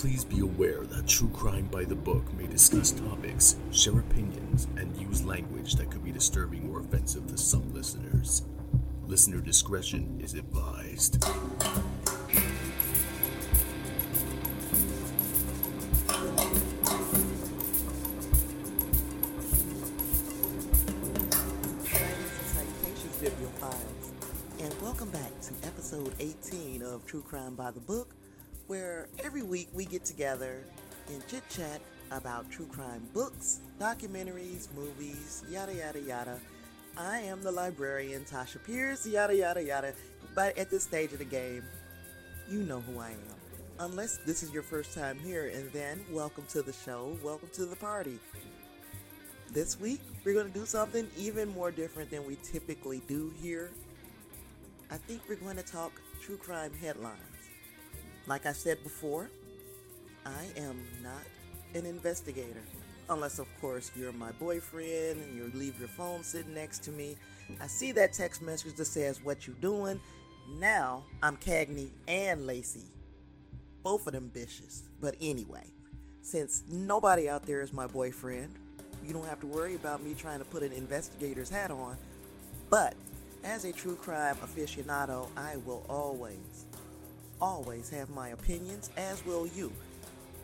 [0.00, 4.96] Please be aware that True Crime by the Book may discuss topics, share opinions, and
[4.96, 8.40] use language that could be disturbing or offensive to some listeners.
[9.06, 11.22] Listener discretion is advised.
[24.62, 28.14] And welcome back to episode 18 of True Crime by the Book,
[28.70, 30.62] where every week we get together
[31.08, 31.80] and chit chat
[32.12, 36.38] about true crime books, documentaries, movies, yada yada yada.
[36.96, 39.92] I am the librarian, Tasha Pierce, yada yada yada.
[40.36, 41.64] But at this stage of the game,
[42.48, 43.36] you know who I am.
[43.80, 47.66] Unless this is your first time here, and then welcome to the show, welcome to
[47.66, 48.20] the party.
[49.52, 53.72] This week, we're going to do something even more different than we typically do here.
[54.92, 55.90] I think we're going to talk
[56.22, 57.29] true crime headlines.
[58.30, 59.28] Like I said before,
[60.24, 61.24] I am not
[61.74, 62.62] an investigator.
[63.08, 67.16] Unless, of course, you're my boyfriend and you leave your phone sitting next to me.
[67.60, 70.00] I see that text message that says, What you doing?
[70.60, 72.84] Now I'm Cagney and Lacey.
[73.82, 74.82] Both of them bitches.
[75.00, 75.66] But anyway,
[76.22, 78.54] since nobody out there is my boyfriend,
[79.04, 81.96] you don't have to worry about me trying to put an investigator's hat on.
[82.68, 82.94] But
[83.42, 86.66] as a true crime aficionado, I will always,
[87.40, 89.72] always have my opinions, as will you.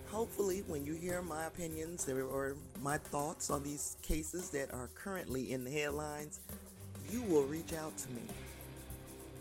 [0.09, 5.53] Hopefully, when you hear my opinions or my thoughts on these cases that are currently
[5.53, 6.41] in the headlines,
[7.11, 8.23] you will reach out to me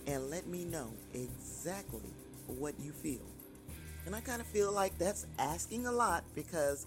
[0.07, 2.09] and let me know exactly
[2.47, 3.25] what you feel.
[4.05, 6.85] And I kind of feel like that's asking a lot because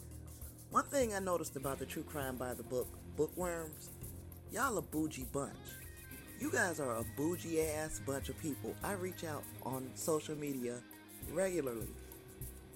[0.71, 3.91] one thing I noticed about the True Crime by the Book bookworms,
[4.53, 5.57] y'all a bougie bunch.
[6.41, 8.73] You guys are a bougie ass bunch of people.
[8.85, 10.81] I reach out on social media
[11.33, 11.89] regularly,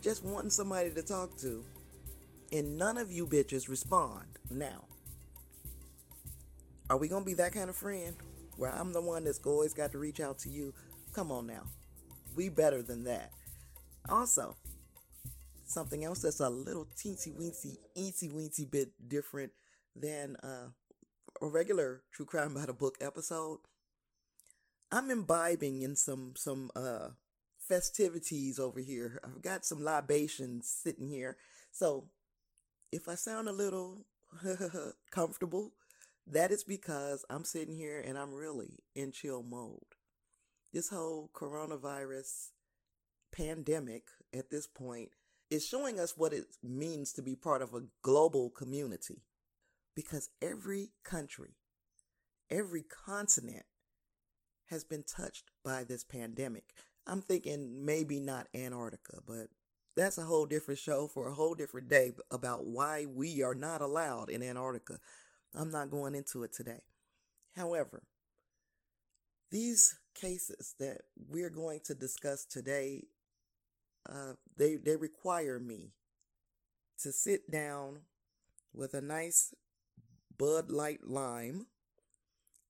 [0.01, 1.65] just wanting somebody to talk to,
[2.51, 4.27] and none of you bitches respond.
[4.51, 4.85] Now,
[6.91, 8.17] are we gonna be that kind of friend
[8.57, 10.75] where I'm the one that's always got to reach out to you?
[11.13, 11.63] Come on now,
[12.35, 13.31] we better than that.
[14.09, 14.57] Also,
[15.67, 19.53] something else that's a little teensy weensy, eensy weensy bit different
[19.95, 20.67] than uh,
[21.43, 23.59] a regular true crime by the book episode.
[24.93, 27.09] I'm imbibing in some some uh,
[27.59, 29.21] festivities over here.
[29.25, 31.37] I've got some libations sitting here,
[31.73, 32.05] so
[32.93, 34.07] if I sound a little
[35.11, 35.73] comfortable,
[36.27, 39.97] that is because I'm sitting here and I'm really in chill mode.
[40.73, 42.51] This whole coronavirus
[43.33, 45.11] pandemic at this point
[45.51, 49.23] is showing us what it means to be part of a global community.
[49.95, 51.57] Because every country,
[52.51, 53.65] every continent
[54.67, 56.65] has been touched by this pandemic.
[57.07, 59.49] I'm thinking maybe not Antarctica, but
[59.97, 63.83] that's a whole different show for a whole different day about why we are not
[63.83, 64.99] allowed in Antarctica.
[65.55, 66.81] I'm not going into it today.
[67.55, 68.05] However,
[69.51, 73.05] these cases that we're going to discuss today
[74.09, 75.93] uh, they they require me
[76.99, 78.01] to sit down
[78.73, 79.55] with a nice
[80.43, 81.69] Bud Light lime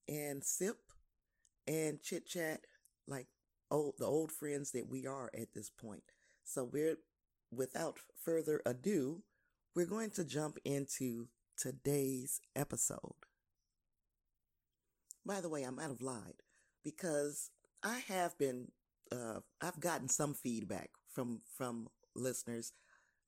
[0.06, 0.77] and sip
[1.66, 2.60] and chit chat
[3.09, 3.28] like
[3.71, 6.03] old the old friends that we are at this point.
[6.44, 6.99] So we're
[7.50, 9.22] without further ado,
[9.75, 13.15] we're going to jump into today's episode.
[15.25, 16.43] By the way, I might have lied
[16.84, 17.49] because
[17.83, 18.69] I have been
[19.10, 22.72] uh, I've gotten some feedback from from listeners.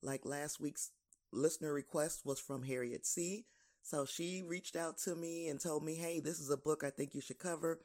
[0.03, 0.91] Like last week's
[1.33, 3.47] listener request was from Harriet C.
[3.85, 6.89] So she reached out to me and told me, "Hey, this is a book I
[6.89, 7.81] think you should cover."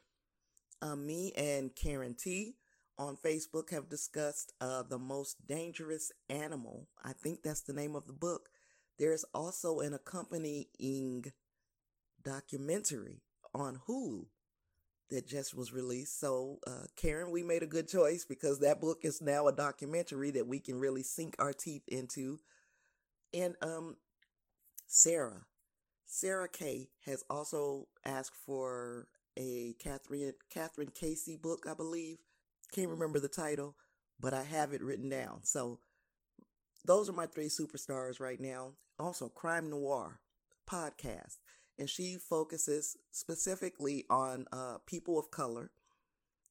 [0.80, 2.56] Um, me and Karen T
[2.98, 6.88] on Facebook have discussed uh, the most dangerous animal.
[7.04, 8.48] I think that's the name of the book.
[8.98, 11.32] There's also an accompanying
[12.24, 13.22] documentary
[13.54, 14.26] on Hulu
[15.10, 16.18] that just was released.
[16.18, 20.30] So, uh, Karen, we made a good choice because that book is now a documentary
[20.30, 22.38] that we can really sink our teeth into.
[23.34, 23.96] And um,
[24.86, 25.46] Sarah,
[26.12, 29.06] Sarah K has also asked for
[29.38, 32.18] a Catherine Catherine Casey book, I believe.
[32.72, 33.76] Can't remember the title,
[34.18, 35.44] but I have it written down.
[35.44, 35.78] So
[36.84, 38.72] those are my three superstars right now.
[38.98, 40.18] Also, Crime Noir
[40.68, 41.38] podcast
[41.78, 45.70] and she focuses specifically on uh, people of color.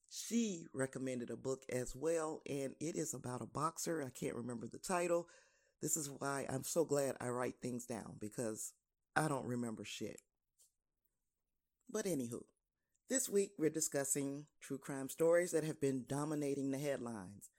[0.09, 4.01] She recommended a book as well, and it is about a boxer.
[4.01, 5.27] I can't remember the title.
[5.81, 8.71] This is why I'm so glad I write things down because
[9.19, 10.21] I don't remember shit.
[11.91, 12.43] But anywho,
[13.09, 17.49] this week we're discussing true crime stories that have been dominating the headlines.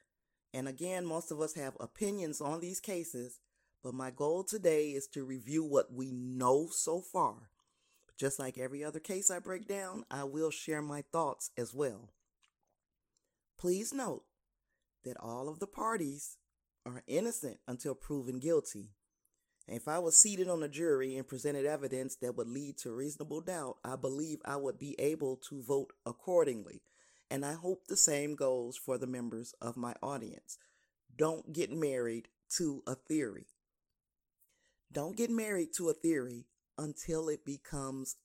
[0.54, 3.40] And again, most of us have opinions on these cases,
[3.84, 7.50] but my goal today is to review what we know so far.
[8.18, 12.08] Just like every other case I break down, I will share my thoughts as well.
[13.58, 14.24] Please note
[15.04, 16.38] that all of the parties
[16.86, 18.92] are innocent until proven guilty.
[19.68, 23.40] If I was seated on a jury and presented evidence that would lead to reasonable
[23.40, 26.82] doubt, I believe I would be able to vote accordingly.
[27.30, 30.58] And I hope the same goes for the members of my audience.
[31.16, 33.46] Don't get married to a theory.
[34.92, 36.46] Don't get married to a theory
[36.76, 38.16] until it becomes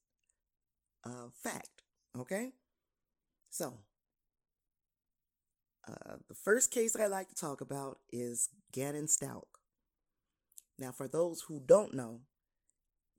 [1.04, 1.84] a fact.
[2.18, 2.54] Okay?
[3.52, 3.76] So,
[5.88, 9.44] uh, the first case I'd like to talk about is Gannon Stauch.
[10.78, 12.22] Now, for those who don't know,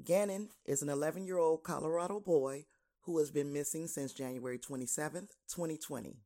[0.05, 2.67] Gannon is an 11 year old Colorado boy
[3.03, 6.17] who has been missing since January 27, 2020.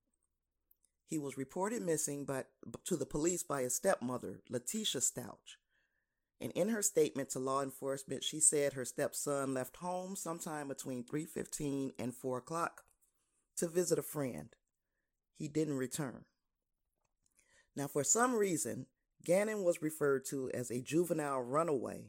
[1.06, 2.44] He was reported missing by,
[2.84, 5.58] to the police by his stepmother, Letecia Stauch.
[6.40, 11.04] And in her statement to law enforcement, she said her stepson left home sometime between
[11.04, 12.84] 3:15 and 4 o'clock
[13.56, 14.56] to visit a friend.
[15.36, 16.24] He didn't return.
[17.76, 18.86] Now, for some reason,
[19.24, 22.06] Gannon was referred to as a juvenile runaway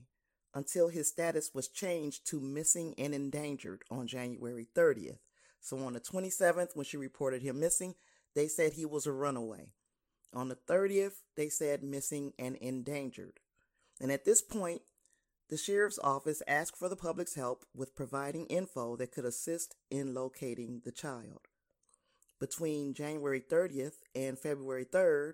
[0.53, 5.19] until his status was changed to missing and endangered on January 30th.
[5.59, 7.95] So on the 27th, when she reported him missing,
[8.35, 9.69] they said he was a runaway.
[10.33, 13.39] On the 30th, they said missing and endangered.
[13.99, 14.81] And at this point,
[15.49, 20.13] the sheriff's office asked for the public's help with providing info that could assist in
[20.13, 21.41] locating the child.
[22.39, 25.33] Between January 30th and February 3rd,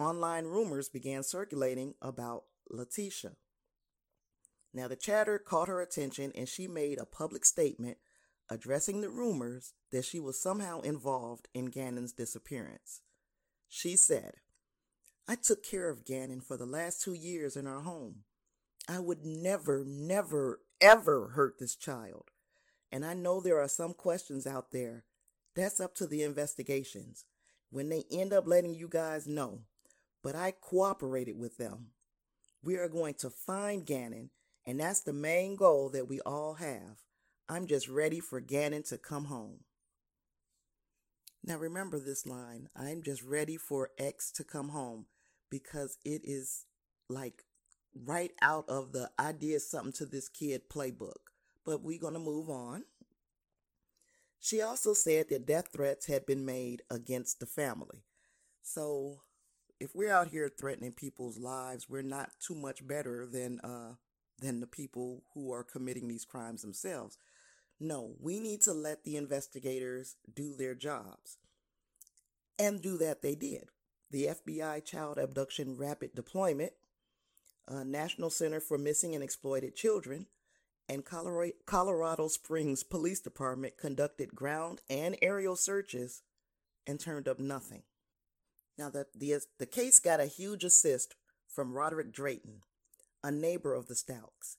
[0.00, 3.32] online rumors began circulating about Letecia.
[4.72, 7.98] Now, the chatter caught her attention and she made a public statement
[8.48, 13.02] addressing the rumors that she was somehow involved in Gannon's disappearance.
[13.68, 14.34] She said,
[15.28, 18.24] I took care of Gannon for the last two years in our home.
[18.88, 22.30] I would never, never, ever hurt this child.
[22.90, 25.04] And I know there are some questions out there.
[25.54, 27.24] That's up to the investigations.
[27.70, 29.60] When they end up letting you guys know,
[30.22, 31.88] but I cooperated with them.
[32.62, 34.30] We are going to find Gannon,
[34.66, 36.98] and that's the main goal that we all have.
[37.48, 39.60] I'm just ready for Gannon to come home.
[41.42, 45.06] Now remember this line I'm just ready for X to come home
[45.50, 46.66] because it is
[47.08, 47.44] like
[47.94, 51.30] right out of the I did something to this kid playbook.
[51.64, 52.84] But we're going to move on.
[54.38, 58.04] She also said that death threats had been made against the family.
[58.62, 59.20] So
[59.80, 63.94] if we're out here threatening people's lives, we're not too much better than uh,
[64.38, 67.18] than the people who are committing these crimes themselves.
[67.80, 71.38] No, we need to let the investigators do their jobs.
[72.58, 73.68] And do that they did.
[74.10, 76.72] The FBI Child Abduction Rapid Deployment,
[77.66, 80.26] uh, National Center for Missing and Exploited Children,
[80.88, 86.22] and Colorado, Colorado Springs Police Department conducted ground and aerial searches
[86.86, 87.82] and turned up nothing.
[88.80, 91.14] Now, the, the, the case got a huge assist
[91.46, 92.62] from Roderick Drayton,
[93.22, 94.56] a neighbor of the Stauchs.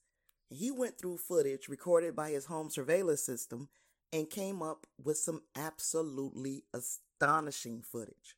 [0.47, 3.69] He went through footage recorded by his home surveillance system
[4.13, 8.35] and came up with some absolutely astonishing footage.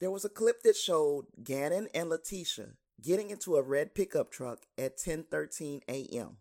[0.00, 4.60] There was a clip that showed Gannon and Letecia getting into a red pickup truck
[4.78, 6.38] at 10:13 a.m.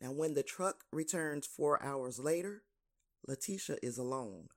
[0.00, 2.62] Now when the truck returns 4 hours later,
[3.28, 4.50] Letecia is alone.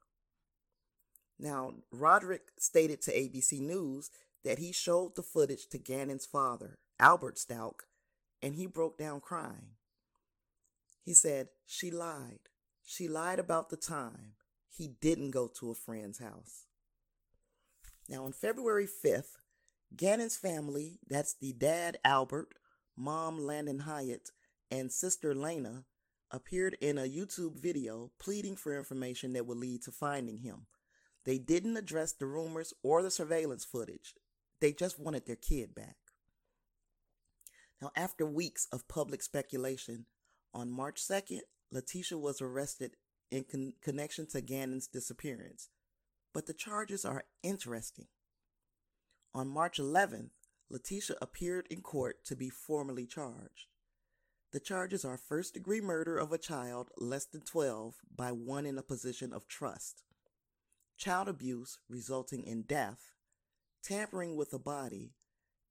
[1.39, 4.10] Now, Roderick stated to ABC News
[4.44, 7.82] that he showed the footage to Gannon's father, Albert Stauch,
[8.41, 9.75] and he broke down crying.
[11.03, 12.50] He said, She lied.
[12.84, 14.34] She lied about the time.
[14.70, 16.65] He didn't go to a friend's house.
[18.10, 19.38] Now, on February 5th,
[19.96, 22.56] Gannon's family, that's the dad Albert,
[22.96, 24.32] mom Landen Hiatt,
[24.72, 25.86] and sister Lena,
[26.32, 30.67] appeared in a YouTube video pleading for information that would lead to finding him.
[31.27, 34.15] They didn't address the rumors or the surveillance footage.
[34.62, 35.98] They just wanted their kid back.
[37.81, 40.05] Now, after weeks of public speculation,
[40.53, 41.41] on March 2nd,
[41.72, 42.96] Letecia was arrested
[43.29, 45.67] in con- connection to Gannon's disappearance.
[46.34, 48.07] But the charges are interesting.
[49.36, 50.29] On March 11th,
[50.72, 53.67] Letecia appeared in court to be formally charged.
[54.53, 58.77] The charges are first degree murder of a child less than 12 by one in
[58.77, 60.03] a position of trust,
[60.98, 63.12] child abuse resulting in death,
[63.84, 65.13] tampering with a body,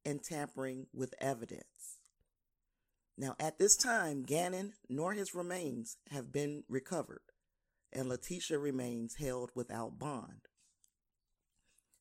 [0.05, 1.99] and tampering with evidence.
[3.19, 7.23] Now, at this time, Gannon nor his remains have been recovered,
[7.93, 10.43] and Letecia remains held without bond.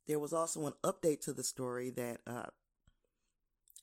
[0.08, 2.48] There was also an update to the story that uh,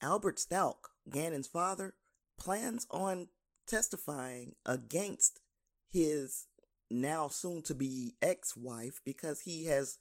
[0.00, 1.94] Albert Stauch, Gannon's father,
[2.38, 3.28] plans on
[3.66, 5.40] testifying against
[5.88, 6.46] his
[6.92, 9.98] now soon to be ex wife because he has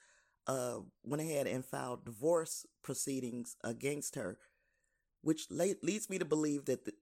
[0.48, 4.38] uh, went ahead and filed divorce proceedings against her,
[5.22, 6.94] which le- leads me to believe that the,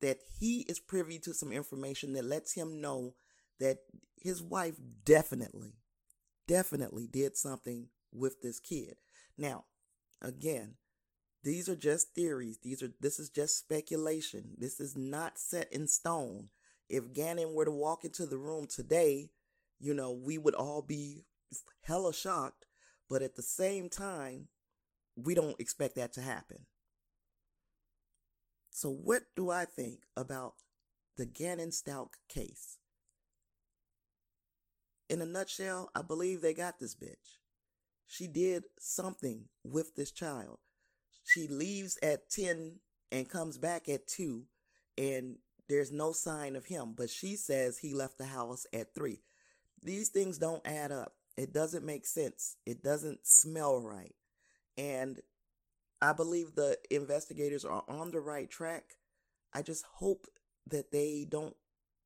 [0.00, 3.14] that he is privy to some information that lets him know
[3.60, 3.78] that
[4.20, 5.74] his wife definitely,
[6.48, 8.96] definitely did something with this kid.
[9.38, 9.64] Now,
[10.22, 10.74] again,
[11.42, 12.58] these are just theories.
[12.62, 14.54] These are this is just speculation.
[14.58, 16.48] This is not set in stone.
[16.88, 19.30] If Gannon were to walk into the room today,
[19.78, 21.24] you know, we would all be
[21.82, 22.66] hella shocked,
[23.08, 24.48] but at the same time,
[25.16, 26.66] we don't expect that to happen.
[28.70, 30.54] So, what do I think about
[31.16, 32.78] the Gannon Stauch case?
[35.08, 37.38] In a nutshell, I believe they got this bitch.
[38.06, 40.58] She did something with this child.
[41.24, 42.80] She leaves at 10
[43.10, 44.44] and comes back at 2,
[44.98, 45.36] and
[45.68, 49.20] there's no sign of him, but she says he left the house at 3.
[49.82, 51.14] These things don't add up.
[51.36, 52.56] It doesn't make sense.
[52.64, 54.14] It doesn't smell right.
[54.78, 55.20] And
[56.00, 58.96] I believe the investigators are on the right track.
[59.52, 60.26] I just hope
[60.68, 61.56] that they don't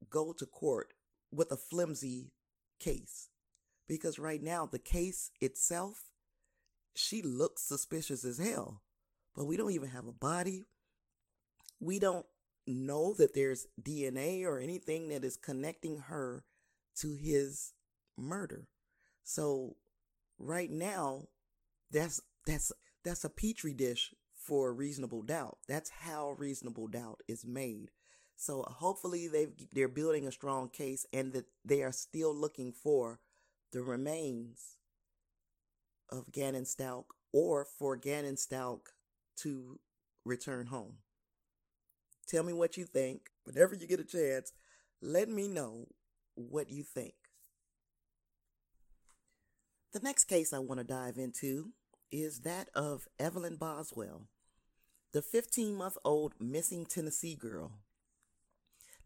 [0.08, 0.92] go to court
[1.32, 2.32] with a flimsy
[2.78, 3.28] case.
[3.88, 6.04] Because right now, the case itself,
[6.94, 8.82] she looks suspicious as hell.
[9.34, 10.66] But we don't even have a body.
[11.80, 12.26] We don't
[12.66, 16.44] know that there's DNA or anything that is connecting her
[17.00, 17.72] to his
[18.16, 18.68] murder.
[19.24, 19.76] So
[20.38, 21.28] right now,
[21.90, 22.72] that's that's
[23.04, 25.58] that's a petri dish for reasonable doubt.
[25.68, 27.90] That's how reasonable doubt is made.
[28.36, 33.20] So hopefully they they're building a strong case and that they are still looking for
[33.72, 34.76] the remains
[36.10, 38.80] of Gannon Stauch or for Gannon Stauch
[39.38, 39.78] to
[40.24, 40.98] return home.
[42.26, 43.28] Tell me what you think.
[43.44, 44.52] Whenever you get a chance,
[45.02, 45.86] let me know
[46.48, 47.14] what you think.
[49.92, 51.72] The next case I want to dive into
[52.12, 54.28] is that of Evelyn Boswell,
[55.12, 57.72] the 15 month old missing Tennessee girl.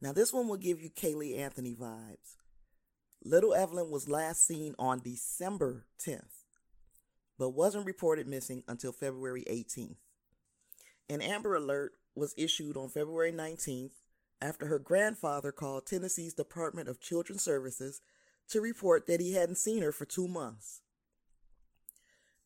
[0.00, 2.36] Now, this one will give you Caylee Anthony vibes.
[3.24, 6.44] Little Evelyn was last seen on December 10th,
[7.38, 9.96] but wasn't reported missing until February 18th.
[11.08, 13.92] An Amber Alert was issued on February 19th
[14.44, 18.02] after her grandfather called Tennessee's Department of Children's Services
[18.50, 20.82] to report that he hadn't seen her for two months.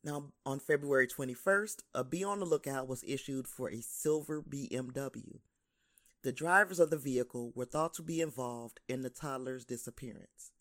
[0.04, 5.40] Now, on February 21st, a be on the lookout was issued for a silver BMW.
[6.22, 10.52] The drivers of the vehicle were thought to be involved in the toddler's disappearance.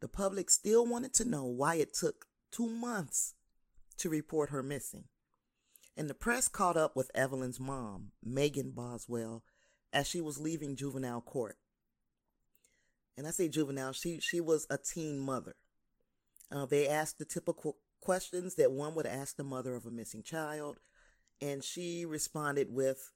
[0.00, 3.34] The public still wanted to know why it took two months
[3.98, 5.04] to report her missing.
[5.96, 9.42] And the press caught up with Evelyn's mom, Megan Boswell,
[9.92, 11.56] as she was leaving juvenile court.
[13.16, 15.56] And I say juvenile, she, she was a teen mother.
[16.50, 20.22] Uh, they asked the typical questions that one would ask the mother of a missing
[20.22, 20.78] child,
[21.40, 23.10] and she responded with,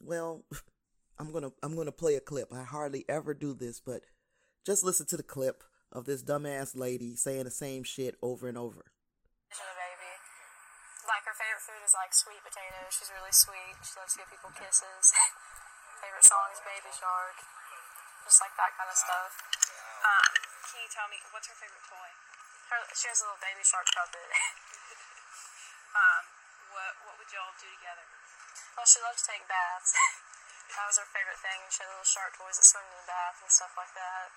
[0.00, 0.44] "Well,
[1.18, 2.52] I'm gonna I'm gonna play a clip.
[2.52, 4.02] I hardly ever do this, but
[4.64, 8.58] just listen to the clip of this dumbass lady saying the same shit over and
[8.58, 8.84] over."
[11.04, 12.96] Like her favorite food is like sweet potatoes.
[12.96, 13.76] She's really sweet.
[13.84, 15.12] She loves to give people kisses.
[16.04, 17.36] favorite song is Baby Shark.
[18.28, 19.32] Just like that kind of stuff.
[20.04, 20.32] Um,
[20.68, 22.10] Can you tell me what's her favorite toy?
[22.68, 24.28] her, she has a little Baby Shark puppet.
[25.94, 26.26] Um,
[26.74, 28.02] what what would y'all do together?
[28.74, 29.94] well, she loves to take baths.
[30.74, 31.70] that was her favorite thing.
[31.70, 34.34] She had little shark toys that swim in the bath and stuff like that.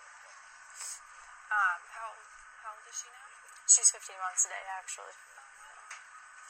[1.50, 2.14] Um, how
[2.62, 3.26] how old is she now?
[3.66, 5.18] She's 15 months today, actually.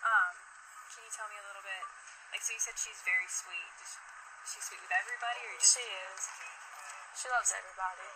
[0.03, 0.36] Um,
[0.91, 1.83] can you tell me a little bit?
[2.36, 3.71] Like, so you said she's very sweet.
[3.79, 3.95] Is
[4.48, 5.75] she sweet with everybody, or just?
[5.75, 6.22] She is.
[7.20, 8.12] She loves everybody.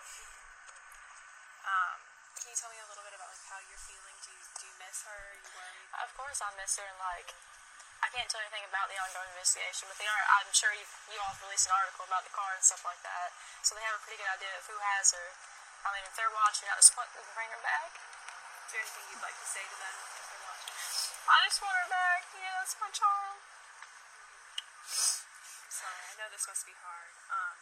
[1.67, 1.97] Um,
[2.39, 4.15] can you tell me a little bit about like how you're feeling?
[4.23, 5.11] Do you do you miss her?
[5.11, 6.07] Are you worried?
[6.07, 7.35] Of course, I miss her, and like,
[7.99, 10.23] I can't tell you anything about the ongoing investigation, but they are.
[10.39, 13.35] I'm sure you you all released an article about the car and stuff like that,
[13.61, 15.27] so they have a pretty good idea of who has her.
[15.83, 17.91] I mean, if they're watching at this point, we can bring her back.
[17.91, 20.73] Is there anything you'd like to say to them if they're watching?
[21.27, 22.21] I just want her back.
[22.39, 23.35] Yeah, that's my child.
[25.71, 27.13] Sorry, I know this must be hard.
[27.33, 27.57] Um,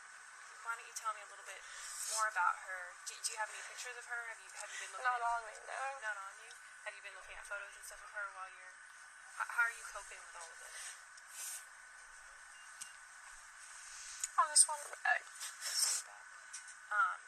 [0.68, 1.64] why don't you tell me a little bit
[2.12, 2.92] more about her?
[3.08, 4.20] Do, do you have any pictures of her?
[4.28, 5.08] Have you have you been looking?
[5.08, 5.80] Not at, on me, no.
[6.04, 6.52] Not on you.
[6.84, 8.76] Have you been looking at photos and stuff of her while you're?
[9.40, 10.80] How, how are you coping with all of this?
[14.36, 15.24] I just want her back.
[16.90, 17.20] Um,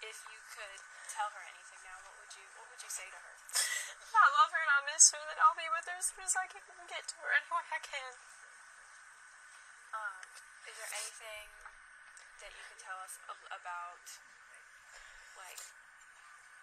[0.00, 0.80] if you could
[1.12, 3.34] tell her anything now, what would you what would you say to her?
[4.16, 6.32] I love her and I miss her, and I'll be with her as soon as
[6.40, 8.12] I can get to her any way I can.
[9.92, 10.24] Um,
[10.64, 11.46] is there anything
[12.40, 13.18] that you can tell us
[13.50, 14.06] about,
[15.34, 15.58] like,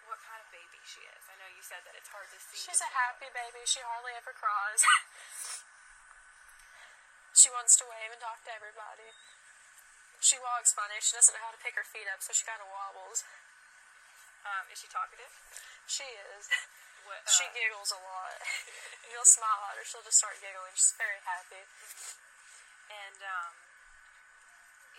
[0.08, 1.22] what kind of baby she is?
[1.28, 2.56] I know you said that it's hard to see.
[2.56, 3.62] She's a happy baby.
[3.68, 4.80] She hardly ever cries.
[7.40, 9.12] she wants to wave and talk to everybody.
[10.20, 10.96] She walks funny.
[11.00, 13.24] She doesn't know how to pick her feet up, so she kind of wobbles.
[14.44, 15.32] Um, is she talkative?
[15.84, 16.48] She is.
[17.08, 18.36] What, She uh, giggles a lot.
[19.12, 20.76] You'll smile at her, she'll just start giggling.
[20.76, 21.64] She's very happy.
[22.92, 23.52] And um,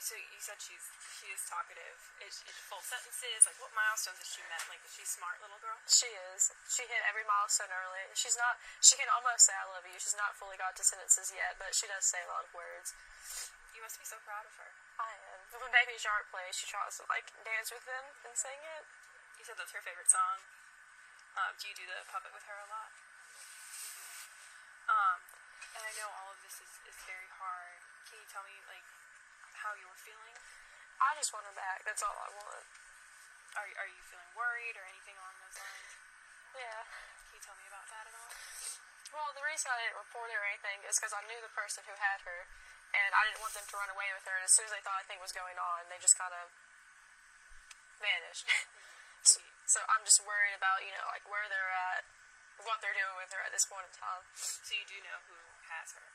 [0.01, 0.81] so you said she's
[1.21, 1.97] she is talkative.
[2.25, 3.45] Is, is full sentences?
[3.45, 4.65] Like what milestones has she met?
[4.65, 5.77] Like is she smart little girl?
[5.85, 6.49] She is.
[6.65, 8.01] She hit every milestone early.
[8.17, 8.57] She's not.
[8.81, 11.77] She can almost say "I love you." She's not fully got to sentences yet, but
[11.77, 12.97] she does say a lot of words.
[13.77, 14.69] You must be so proud of her.
[14.97, 15.39] I am.
[15.61, 18.83] When Baby Shark plays, she tries to like dance with them and sing it.
[19.37, 20.41] You said that's her favorite song.
[21.37, 22.91] Um, do you do the puppet with her a lot?
[24.91, 25.19] Um,
[25.77, 27.79] and I know all of this is, is very hard.
[28.11, 28.51] Can you tell me
[29.61, 30.35] how you're feeling?
[30.97, 31.85] I just want her back.
[31.85, 32.65] That's all I want.
[33.57, 35.91] Are are you feeling worried or anything along those lines?
[36.57, 36.81] Yeah.
[37.29, 38.33] Can you tell me about that at all?
[39.11, 41.83] Well, the reason I didn't report it or anything is because I knew the person
[41.83, 42.47] who had her,
[42.95, 44.35] and I didn't want them to run away with her.
[44.39, 46.47] And as soon as they thought anything was going on, they just kind of
[47.99, 48.47] vanished.
[48.47, 49.27] Mm-hmm.
[49.27, 49.37] so,
[49.77, 52.07] so I'm just worried about you know like where they're at,
[52.63, 54.23] what they're doing with her at this point in time.
[54.35, 55.39] So you do know who
[55.69, 56.07] has her.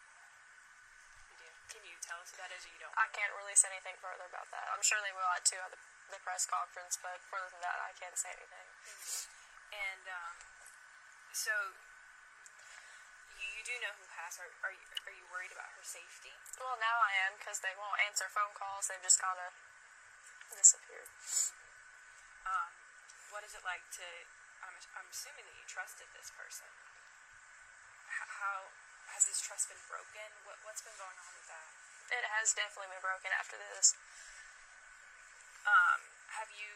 [1.70, 2.94] Can you tell us who that is, or you don't?
[2.94, 4.66] I can't release anything further about that.
[4.70, 5.80] I'm sure they will at two at the,
[6.14, 8.68] the press conference, but further than that, I can't say anything.
[9.74, 10.34] And um,
[11.34, 11.52] so
[13.36, 14.48] you, you do know who has her.
[14.62, 16.32] Are you are you worried about her safety?
[16.56, 18.88] Well, now I am because they won't answer phone calls.
[18.88, 19.50] They've just kind of
[20.54, 21.10] disappeared.
[22.46, 22.70] Um,
[23.34, 24.06] what is it like to?
[24.62, 26.70] I'm I'm assuming that you trusted this person.
[28.06, 28.70] H- how
[29.14, 30.28] has this trust been broken?
[30.46, 31.68] What what's been going on with that?
[32.14, 33.94] It has definitely been broken after this.
[35.66, 35.98] Um,
[36.38, 36.70] have you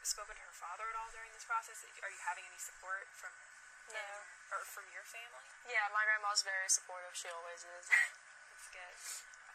[0.00, 1.84] spoken to her father at all during this process?
[2.00, 3.32] Are you having any support from
[3.92, 4.00] No.
[4.00, 4.20] him
[4.56, 5.44] or from your family?
[5.68, 7.12] Yeah, my grandma's very supportive.
[7.12, 7.84] She always is.
[8.56, 8.96] That's good.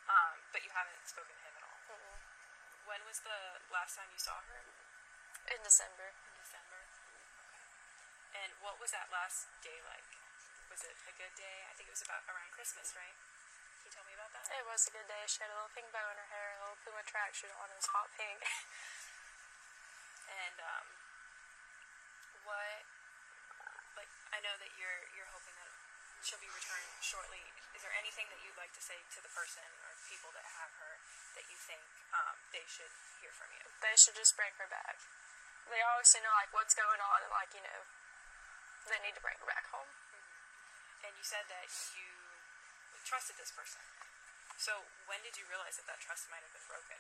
[0.06, 1.80] Um, but you haven't spoken to him at all.
[1.98, 2.20] Mm-mm.
[2.86, 4.62] When was the last time you saw her?
[5.50, 6.14] In December.
[6.14, 6.80] In December.
[6.86, 7.66] Okay.
[8.46, 10.06] And what was that last day like?
[10.76, 11.64] Was it a good day?
[11.72, 13.16] I think it was about around Christmas, right?
[13.80, 14.44] Can you tell me about that?
[14.52, 15.24] It was a good day.
[15.24, 17.72] She had a little pink bow in her hair, a little Puma tracksuit on.
[17.72, 18.44] It was hot pink.
[20.36, 20.86] And um,
[22.44, 22.84] what?
[23.96, 25.72] Like, I know that you're you're hoping that
[26.26, 27.40] she'll be returned shortly.
[27.72, 30.74] Is there anything that you'd like to say to the person or people that have
[30.82, 31.00] her
[31.40, 32.92] that you think um, they should
[33.24, 33.64] hear from you?
[33.80, 35.00] they should just bring her back.
[35.72, 37.80] They always say, know, like, what's going on, and, like, you know,
[38.92, 39.88] they need to bring her back home.
[41.06, 42.10] And you said that you
[43.06, 43.82] trusted this person.
[44.58, 46.98] So when did you realize that that trust might have been broken?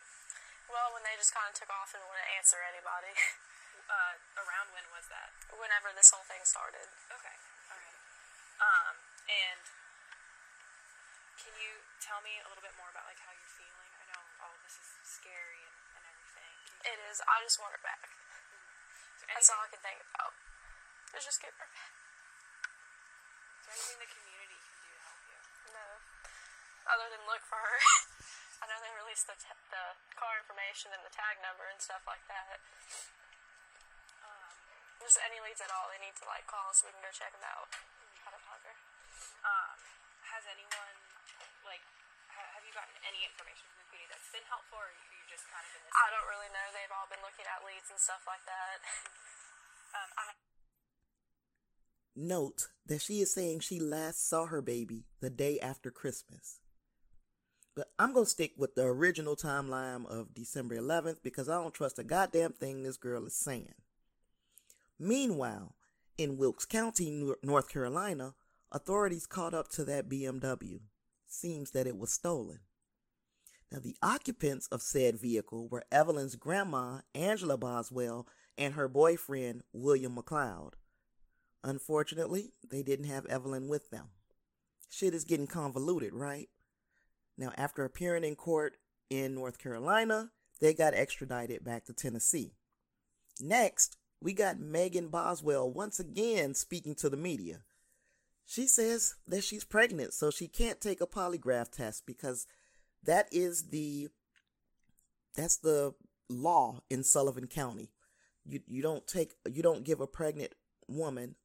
[0.70, 3.14] Well, when they just kind of took off and wouldn't answer anybody.
[3.86, 5.30] Uh, around when was that?
[5.54, 6.90] Whenever this whole thing started.
[7.06, 7.38] Okay,
[7.70, 8.00] all right.
[8.58, 8.98] Um,
[9.30, 9.62] and
[11.38, 13.92] can you tell me a little bit more about like how you're feeling?
[14.02, 16.56] I know all of this is scary and, and everything.
[16.82, 17.22] It is.
[17.30, 18.10] I just want her back.
[19.22, 20.34] There That's all I can think about.
[21.14, 22.05] Is just get her back.
[23.66, 25.40] Is there anything the community can do to help you?
[25.74, 25.88] No.
[26.86, 27.78] Other than look for her.
[28.62, 32.06] I know they released the, t- the car information and the tag number and stuff
[32.06, 32.62] like that.
[34.22, 34.54] Um,
[35.02, 37.34] Just any leads at all, they need to like call so we can go check
[37.34, 37.68] them out.
[38.22, 38.76] Try to find her.
[39.46, 39.78] um,
[40.30, 40.94] has anyone
[41.66, 41.84] like
[42.32, 45.24] ha- have you gotten any information from the community that's been helpful, or you you
[45.30, 45.94] just kind of in this?
[45.94, 46.66] I don't really know.
[46.74, 48.78] They've all been looking at leads and stuff like that.
[49.94, 50.26] Um, I,
[52.16, 56.62] Note that she is saying she last saw her baby the day after Christmas.
[57.76, 61.74] But I'm going to stick with the original timeline of December 11th because I don't
[61.74, 63.74] trust a goddamn thing this girl is saying.
[64.98, 65.76] Meanwhile,
[66.18, 68.36] in Wilkes County, North Carolina,
[68.72, 70.80] authorities caught up to that BMW.
[71.28, 72.60] Seems that it was stolen.
[73.72, 78.26] Now, the occupants of said vehicle were Evelyn's grandma, Angela Boswell,
[78.58, 80.76] and her boyfriend, William McCloud.
[81.66, 84.10] Unfortunately, they didn't have Evelyn with them.
[84.88, 86.48] Shit is getting convoluted, right?
[87.40, 88.78] Now, after appearing in court
[89.10, 90.30] in North Carolina,
[90.62, 92.54] they got extradited back to Tennessee.
[93.42, 97.62] Next, we got Megan Boswell once again speaking to the media.
[98.46, 102.46] She says that she's pregnant, so she can't take a polygraph test because
[103.04, 104.10] that is the
[105.36, 105.96] that's the
[106.30, 107.90] law in Sullivan County.
[108.46, 110.54] you you don't take you don't give a pregnant
[110.88, 111.36] woman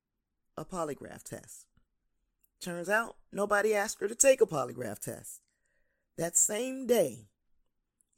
[0.57, 1.67] a polygraph test.
[2.61, 5.41] Turns out nobody asked her to take a polygraph test.
[6.19, 7.29] That same day,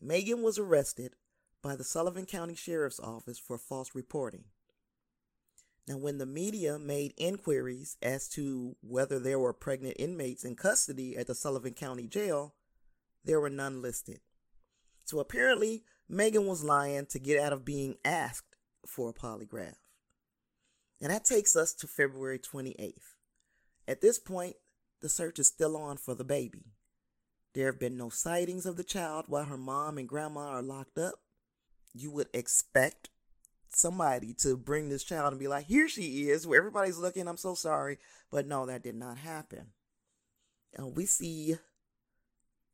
[0.00, 1.12] Megan was arrested
[1.62, 4.44] by the Sullivan County Sheriff's Office for false reporting.
[5.86, 11.16] Now, when the media made inquiries as to whether there were pregnant inmates in custody
[11.16, 12.54] at the Sullivan County Jail,
[13.24, 14.20] there were none listed.
[15.04, 19.76] So apparently, Megan was lying to get out of being asked for a polygraph.
[21.02, 23.16] And that takes us to February 28th.
[23.86, 24.56] At this point,
[25.02, 26.66] the search is still on for the baby.
[27.54, 30.96] There have been no sightings of the child while her mom and grandma are locked
[30.96, 31.16] up.
[31.92, 33.10] You would expect
[33.68, 37.36] somebody to bring this child and be like, here she is, where everybody's looking, I'm
[37.36, 37.98] so sorry.
[38.30, 39.72] But no, that did not happen.
[40.78, 41.56] We see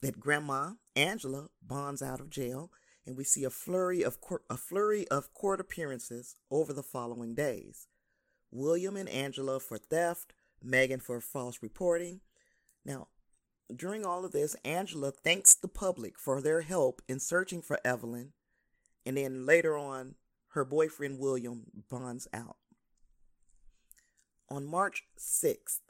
[0.00, 2.70] that grandma, Angela, bonds out of jail,
[3.04, 7.34] and we see a flurry of court, a flurry of court appearances over the following
[7.34, 7.87] days.
[8.50, 10.32] William and Angela for theft,
[10.62, 12.20] Megan for false reporting.
[12.84, 13.08] Now,
[13.74, 18.32] during all of this, Angela thanks the public for their help in searching for Evelyn,
[19.04, 20.14] and then later on,
[20.52, 22.56] her boyfriend William bonds out.
[24.48, 25.80] On March 6th,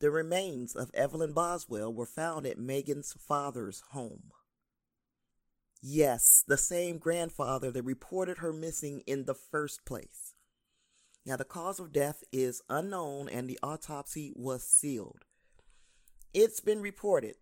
[0.00, 4.32] the remains of Evelyn Boswell were found at Megan's father's home.
[5.80, 10.31] Yes, the same grandfather that reported her missing in the first place.
[11.24, 15.24] Now, the cause of death is unknown and the autopsy was sealed.
[16.34, 17.36] It's been reported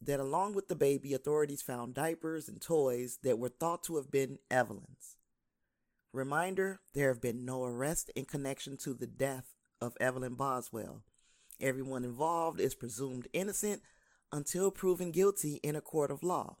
[0.00, 4.10] that along with the baby, authorities found diapers and toys that were thought to have
[4.10, 5.16] been Evelyn's.
[6.12, 11.02] Reminder there have been no arrests in connection to the death of Evelyn Boswell.
[11.60, 13.82] Everyone involved is presumed innocent
[14.32, 16.56] until proven guilty in a court of law.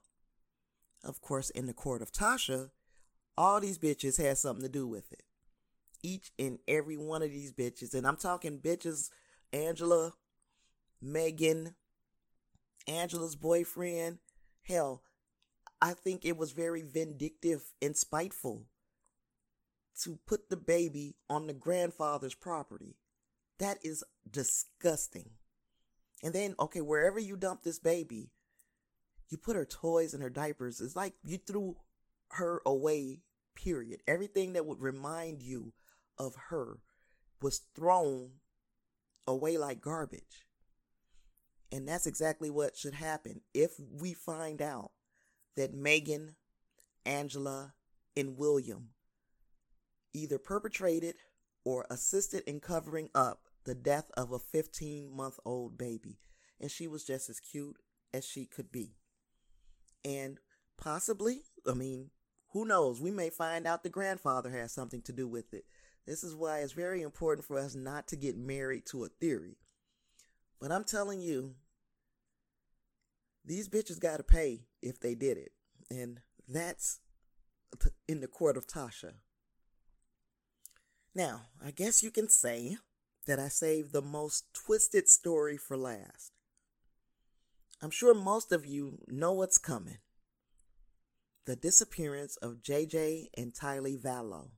[1.02, 2.70] Of course, in the court of Tasha,
[3.36, 5.24] all these bitches had something to do with it
[6.02, 7.94] each and every one of these bitches.
[7.94, 9.10] And I'm talking bitches
[9.52, 10.12] Angela,
[11.00, 11.74] Megan,
[12.86, 14.18] Angela's boyfriend.
[14.62, 15.02] Hell,
[15.80, 18.66] I think it was very vindictive and spiteful
[20.02, 22.96] to put the baby on the grandfather's property.
[23.58, 25.30] That is disgusting.
[26.22, 28.30] And then, okay, wherever you dump this baby,
[29.28, 30.80] you put her toys and her diapers.
[30.80, 31.76] It's like you threw
[32.28, 33.20] her away,
[33.54, 34.00] period.
[34.06, 35.72] Everything that would remind you
[36.22, 36.78] of her
[37.40, 38.30] was thrown
[39.26, 40.46] away like garbage.
[41.72, 44.92] And that's exactly what should happen if we find out
[45.56, 46.36] that Megan,
[47.04, 47.74] Angela,
[48.16, 48.90] and William
[50.14, 51.14] either perpetrated
[51.64, 56.18] or assisted in covering up the death of a 15 month old baby.
[56.60, 57.76] And she was just as cute
[58.12, 58.96] as she could be.
[60.04, 60.38] And
[60.76, 62.10] possibly, I mean,
[62.52, 63.00] who knows?
[63.00, 65.64] We may find out the grandfather has something to do with it.
[66.06, 69.56] This is why it's very important for us not to get married to a theory.
[70.60, 71.54] But I'm telling you,
[73.44, 75.52] these bitches got to pay if they did it.
[75.90, 77.00] And that's
[78.08, 79.14] in the court of Tasha.
[81.14, 82.76] Now, I guess you can say
[83.26, 86.32] that I saved the most twisted story for last.
[87.80, 89.98] I'm sure most of you know what's coming
[91.44, 94.50] the disappearance of JJ and Tylee Vallow.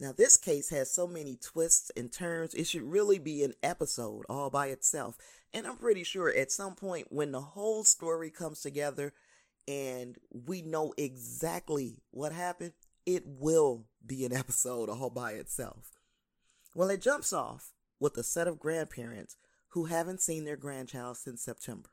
[0.00, 4.24] Now, this case has so many twists and turns, it should really be an episode
[4.30, 5.18] all by itself.
[5.52, 9.12] And I'm pretty sure at some point when the whole story comes together
[9.68, 12.72] and we know exactly what happened,
[13.04, 15.90] it will be an episode all by itself.
[16.74, 19.36] Well, it jumps off with a set of grandparents
[19.68, 21.90] who haven't seen their grandchild since September.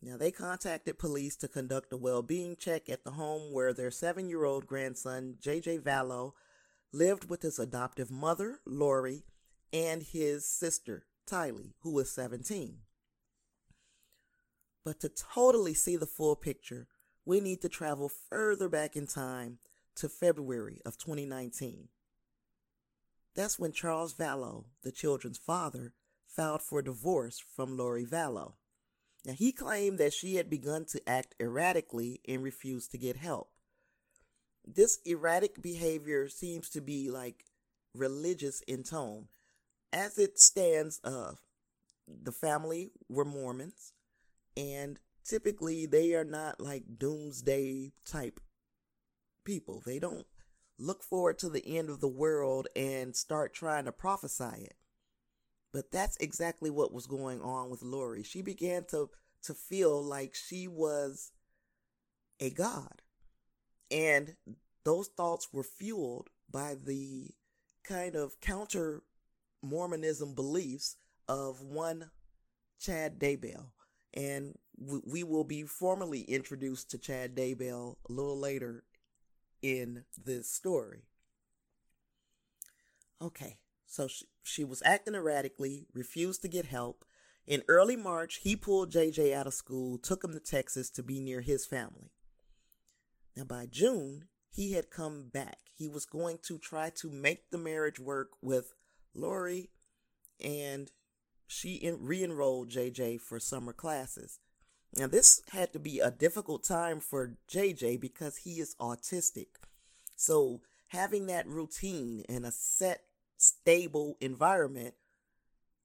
[0.00, 3.90] Now, they contacted police to conduct a well being check at the home where their
[3.90, 6.32] seven year old grandson, JJ Vallow,
[6.92, 9.24] lived with his adoptive mother, Lori,
[9.72, 12.78] and his sister, Tylee, who was 17.
[14.84, 16.88] But to totally see the full picture,
[17.24, 19.58] we need to travel further back in time
[19.96, 21.88] to February of 2019.
[23.34, 25.94] That's when Charles Vallow, the children's father,
[26.26, 28.54] filed for divorce from Lori Vallow.
[29.24, 33.50] Now, he claimed that she had begun to act erratically and refused to get help
[34.66, 37.44] this erratic behavior seems to be like
[37.94, 39.28] religious in tone.
[39.92, 41.32] As it stands, uh,
[42.08, 43.92] the family were Mormons,
[44.56, 48.40] and typically they are not like doomsday type
[49.44, 49.82] people.
[49.84, 50.26] They don't
[50.78, 54.76] look forward to the end of the world and start trying to prophesy it.
[55.72, 58.22] But that's exactly what was going on with Lori.
[58.22, 59.10] She began to
[59.44, 61.32] to feel like she was
[62.38, 63.02] a god
[63.92, 64.34] And
[64.84, 67.28] those thoughts were fueled by the
[67.84, 69.02] kind of counter
[69.62, 70.96] Mormonism beliefs
[71.28, 72.10] of one
[72.80, 73.66] Chad Daybell.
[74.14, 78.84] And we will be formally introduced to Chad Daybell a little later
[79.60, 81.04] in this story.
[83.20, 87.04] Okay, so she, she was acting erratically, refused to get help.
[87.46, 91.20] In early March, he pulled JJ out of school, took him to Texas to be
[91.20, 92.10] near his family.
[93.36, 95.58] Now, by June, he had come back.
[95.74, 98.74] He was going to try to make the marriage work with
[99.14, 99.70] Lori,
[100.42, 100.90] and
[101.46, 104.38] she re enrolled JJ for summer classes.
[104.94, 109.46] Now, this had to be a difficult time for JJ because he is autistic.
[110.16, 113.04] So, having that routine and a set,
[113.38, 114.94] stable environment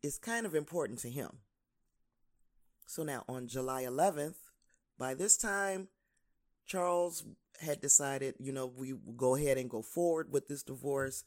[0.03, 1.38] is kind of important to him.
[2.86, 4.36] So, now on July 11th,
[4.97, 5.88] by this time,
[6.67, 7.23] Charles
[7.62, 11.23] had decided, you know, we go ahead and go forward with this divorce.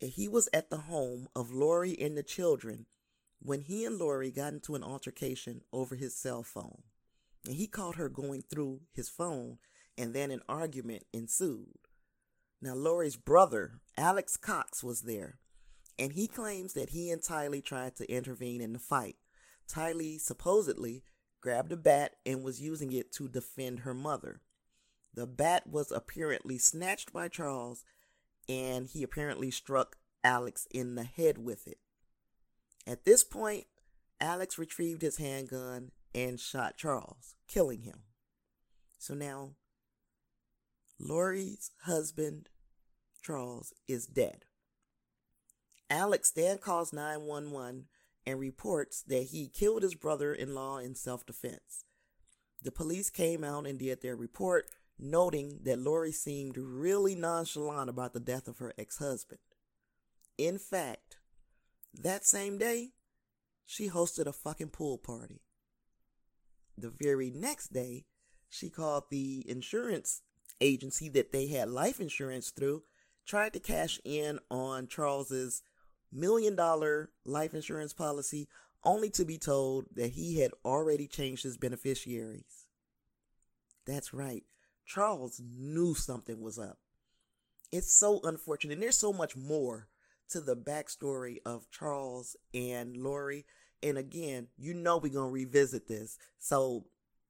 [0.00, 2.86] He was at the home of Lori and the children
[3.40, 6.82] when he and Lori got into an altercation over his cell phone.
[7.46, 9.58] And he caught her going through his phone,
[9.96, 11.78] and then an argument ensued.
[12.60, 15.38] Now, Lori's brother, Alex Cox, was there,
[15.98, 19.16] and he claims that he and Tylee tried to intervene in the fight.
[19.72, 21.04] Tylee supposedly
[21.40, 24.40] grabbed a bat and was using it to defend her mother.
[25.14, 27.84] The bat was apparently snatched by Charles,
[28.48, 31.78] and he apparently struck Alex in the head with it.
[32.86, 33.66] At this point,
[34.20, 38.00] Alex retrieved his handgun and shot Charles, killing him.
[38.98, 39.52] So now,
[40.98, 42.48] Lori's husband,
[43.22, 44.44] Charles, is dead.
[45.90, 47.86] Alex then calls 911
[48.26, 51.84] and reports that he killed his brother in law in self defense.
[52.62, 54.66] The police came out and did their report,
[54.98, 59.40] noting that Lori seemed really nonchalant about the death of her ex husband.
[60.36, 61.18] In fact,
[61.94, 62.90] that same day,
[63.66, 65.42] she hosted a fucking pool party.
[66.76, 68.06] The very next day,
[68.48, 70.22] she called the insurance
[70.60, 72.82] agency that they had life insurance through,
[73.26, 75.62] tried to cash in on Charles's
[76.12, 78.48] million dollar life insurance policy,
[78.84, 82.66] only to be told that he had already changed his beneficiaries.
[83.86, 84.44] That's right.
[84.88, 86.78] Charles knew something was up.
[87.70, 88.74] It's so unfortunate.
[88.74, 89.88] And there's so much more
[90.30, 93.44] to the backstory of Charles and Lori.
[93.82, 96.16] And again, you know we're going to revisit this.
[96.38, 96.86] So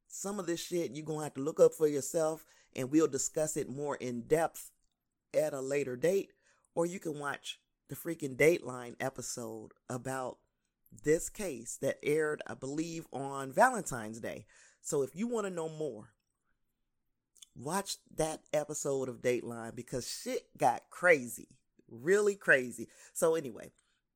[0.07, 2.45] some of this shit you're going to have to look up for yourself
[2.77, 4.71] and we'll discuss it more in depth
[5.35, 6.33] at a later date.
[6.77, 10.39] Or you can watch the freaking Dateline episode about
[11.03, 14.47] this case that aired, I believe, on Valentine's Day.
[14.81, 16.11] So if you want to know more,
[17.59, 21.49] watch that episode of Dateline because shit got crazy.
[21.91, 22.89] Really crazy.
[23.13, 23.73] So, anyway,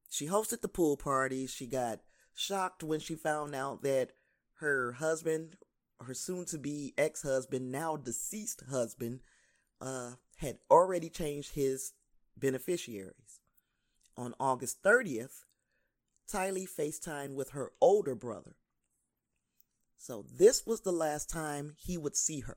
[0.08, 1.46] she hosted the pool party.
[1.46, 2.00] She got
[2.34, 4.10] shocked when she found out that
[4.60, 5.56] her husband,
[6.00, 9.20] her soon to be ex husband, now deceased husband,
[9.80, 11.92] uh, had already changed his
[12.36, 13.40] beneficiaries.
[14.16, 15.44] On August 30th,
[16.30, 18.56] Tylee FaceTimed with her older brother.
[19.96, 22.56] So, this was the last time he would see her.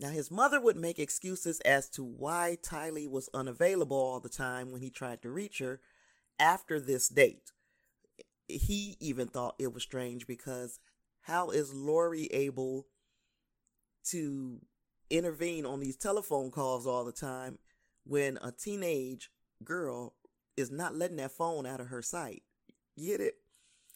[0.00, 4.72] Now, his mother would make excuses as to why Tylee was unavailable all the time
[4.72, 5.80] when he tried to reach her
[6.38, 7.52] after this date.
[8.48, 10.80] He even thought it was strange because
[11.22, 12.86] how is Lori able
[14.10, 14.60] to
[15.10, 17.58] intervene on these telephone calls all the time
[18.04, 19.30] when a teenage
[19.62, 20.14] girl
[20.56, 22.42] is not letting that phone out of her sight?
[22.98, 23.36] Get it?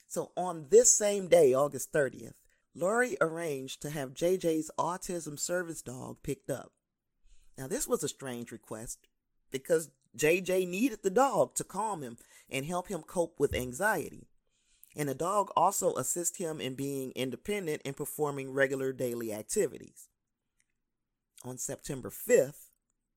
[0.06, 2.32] So on this same day, August 30th,
[2.78, 6.72] Lori arranged to have JJ's autism service dog picked up.
[7.56, 9.08] Now, this was a strange request
[9.50, 14.28] because JJ needed the dog to calm him and help him cope with anxiety.
[14.96, 20.08] And the dog also assists him in being independent and performing regular daily activities.
[21.44, 22.70] On September 5th,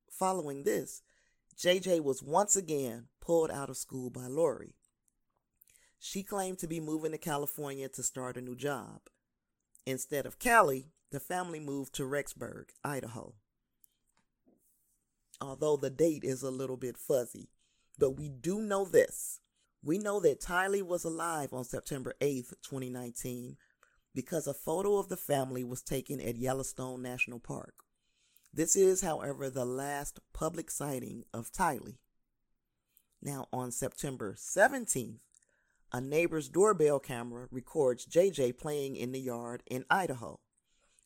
[0.09, 1.03] following this,
[1.55, 4.73] JJ was once again pulled out of school by Lori.
[5.99, 9.01] She claimed to be moving to California to start a new job.
[9.85, 13.33] Instead of Cali, the family moved to Rexburg, Idaho.
[15.39, 17.49] Although the date is a little bit fuzzy,
[17.97, 19.39] but we do know this.
[19.83, 23.57] We know that Tylee was alive on September 8th, 2019,
[24.13, 27.73] because a photo of the family was taken at Yellowstone National Park.
[28.53, 31.97] This is, however, the last public sighting of Tylee.
[33.21, 35.19] Now, on September 17th,
[35.91, 40.39] a neighbor's doorbell camera records JJ playing in the yard in Idaho.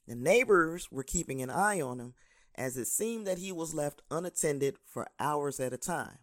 [0.07, 2.13] The neighbors were keeping an eye on him
[2.55, 6.19] as it seemed that he was left unattended for hours at a time.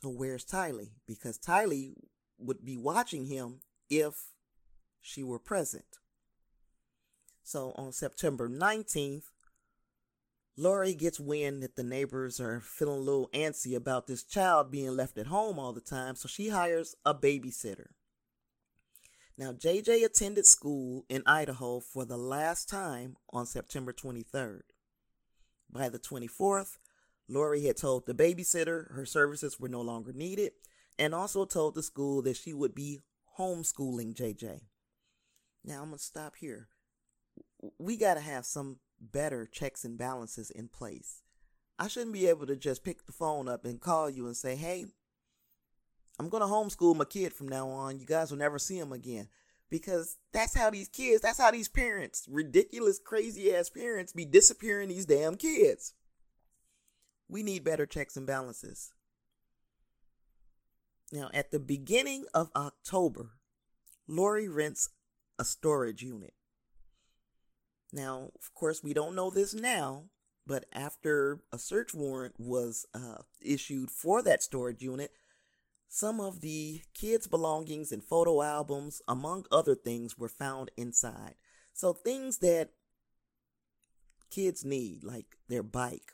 [0.00, 0.92] So where's Tylee?
[1.06, 1.94] Because Tylee
[2.38, 4.14] would be watching him if
[5.00, 5.98] she were present.
[7.42, 9.30] So on September 19th,
[10.60, 14.96] Lori gets wind that the neighbors are feeling a little antsy about this child being
[14.96, 17.90] left at home all the time, so she hires a babysitter.
[19.36, 24.62] Now, JJ attended school in Idaho for the last time on September 23rd.
[25.70, 26.78] By the 24th,
[27.28, 30.54] Lori had told the babysitter her services were no longer needed
[30.98, 33.02] and also told the school that she would be
[33.38, 34.62] homeschooling JJ.
[35.64, 36.66] Now, I'm going to stop here.
[37.78, 41.22] We got to have some better checks and balances in place.
[41.78, 44.56] I shouldn't be able to just pick the phone up and call you and say,
[44.56, 44.86] hey,
[46.18, 48.00] I'm going to homeschool my kid from now on.
[48.00, 49.28] You guys will never see him again.
[49.70, 54.88] Because that's how these kids, that's how these parents, ridiculous, crazy ass parents, be disappearing
[54.88, 55.92] these damn kids.
[57.28, 58.92] We need better checks and balances.
[61.12, 63.32] Now, at the beginning of October,
[64.06, 64.88] Lori rents
[65.38, 66.32] a storage unit.
[67.92, 70.04] Now, of course, we don't know this now,
[70.46, 75.12] but after a search warrant was uh, issued for that storage unit,
[75.88, 81.34] some of the kids' belongings and photo albums, among other things, were found inside.
[81.72, 82.70] So things that
[84.30, 86.12] kids need, like their bike.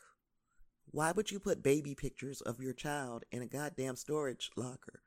[0.91, 5.01] Why would you put baby pictures of your child in a goddamn storage locker?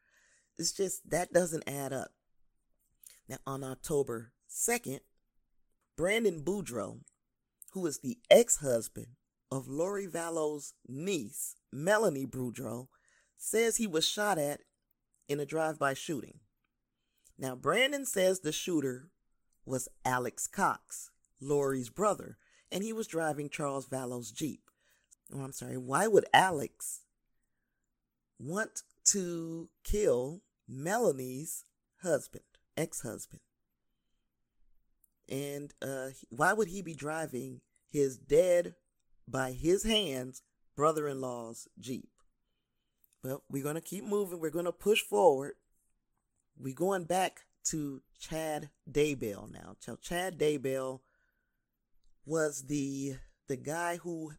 [0.59, 2.11] It's just, that doesn't add up.
[3.27, 5.01] Now, on October 2nd,
[5.99, 7.01] Brandon Boudreaux,
[7.73, 9.17] who is the ex husband
[9.51, 12.87] of Lori Vallow's niece, Melanie Boudreaux,
[13.37, 14.61] says he was shot at
[15.29, 16.39] in a drive by shooting.
[17.37, 19.09] Now, Brandon says the shooter
[19.67, 22.39] was Alex Cox, Lori's brother,
[22.71, 24.71] and he was driving Charles Vallow's Jeep.
[25.35, 25.79] Oh, I'm sorry.
[25.79, 27.01] Why would Alex
[28.39, 31.65] want to kill Melanie's
[32.03, 32.45] husband,
[32.77, 33.41] ex husband?
[35.29, 37.61] And uh, why would he be driving
[37.91, 38.75] his dead
[39.27, 40.43] by his hands
[40.75, 42.09] brother in law's Jeep?
[43.23, 44.41] Well, we're going to keep moving.
[44.41, 45.55] We're going to push forward.
[46.57, 49.77] We're going back to Chad Daybell now.
[49.81, 51.01] So Chad Daybell
[52.25, 53.17] was the
[53.49, 54.33] the guy who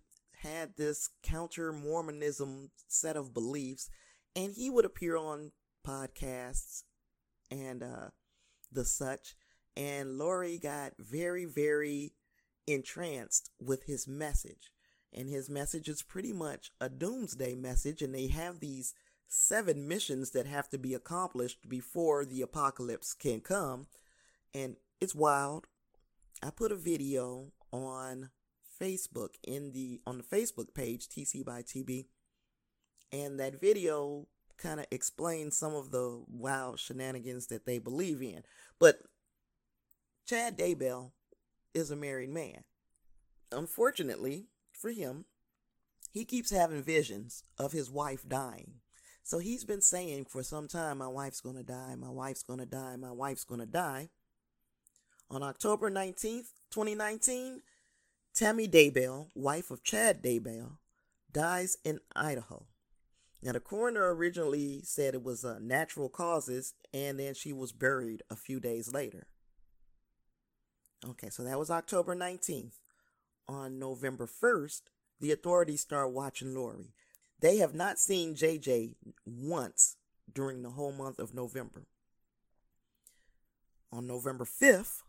[0.44, 3.90] had this counter Mormonism set of beliefs,
[4.36, 5.52] and he would appear on
[5.86, 6.84] podcasts
[7.52, 8.10] and uh,
[8.72, 9.36] the such.
[9.80, 12.12] And Lori got very, very
[12.68, 14.72] entranced with his message.
[15.14, 18.94] And his message is pretty much a doomsday message and they have these
[19.30, 23.88] seven missions that have to be accomplished before the apocalypse can come.
[24.54, 25.68] And it's wild.
[26.44, 28.32] I put a video on
[28.82, 32.06] facebook in the on the facebook page tc by tb
[33.12, 34.26] and that video
[34.60, 38.44] kind of explains some of the wild shenanigans that they believe in.
[38.80, 39.02] But
[40.30, 41.12] chad daybell
[41.74, 42.64] is a married man
[43.52, 45.26] unfortunately for him,
[46.12, 48.76] he keeps having visions of his wife dying.
[49.24, 52.96] So he's been saying for some time, My wife's gonna die, my wife's gonna die,
[52.96, 54.10] my wife's gonna die.
[55.30, 57.62] On October 19th, 2019,
[58.34, 60.78] Tammy Daybell, wife of Chad Daybell,
[61.32, 62.66] dies in Idaho.
[63.42, 68.24] Now, the coroner originally said it was uh, natural causes, and then she was buried
[68.30, 69.28] a few days later.
[71.08, 72.80] Okay, so that was October 19th
[73.50, 74.84] on November 1st,
[75.20, 76.94] the authorities start watching Lori.
[77.40, 79.96] They have not seen JJ once
[80.32, 81.88] during the whole month of November.
[83.92, 85.02] On November 5th,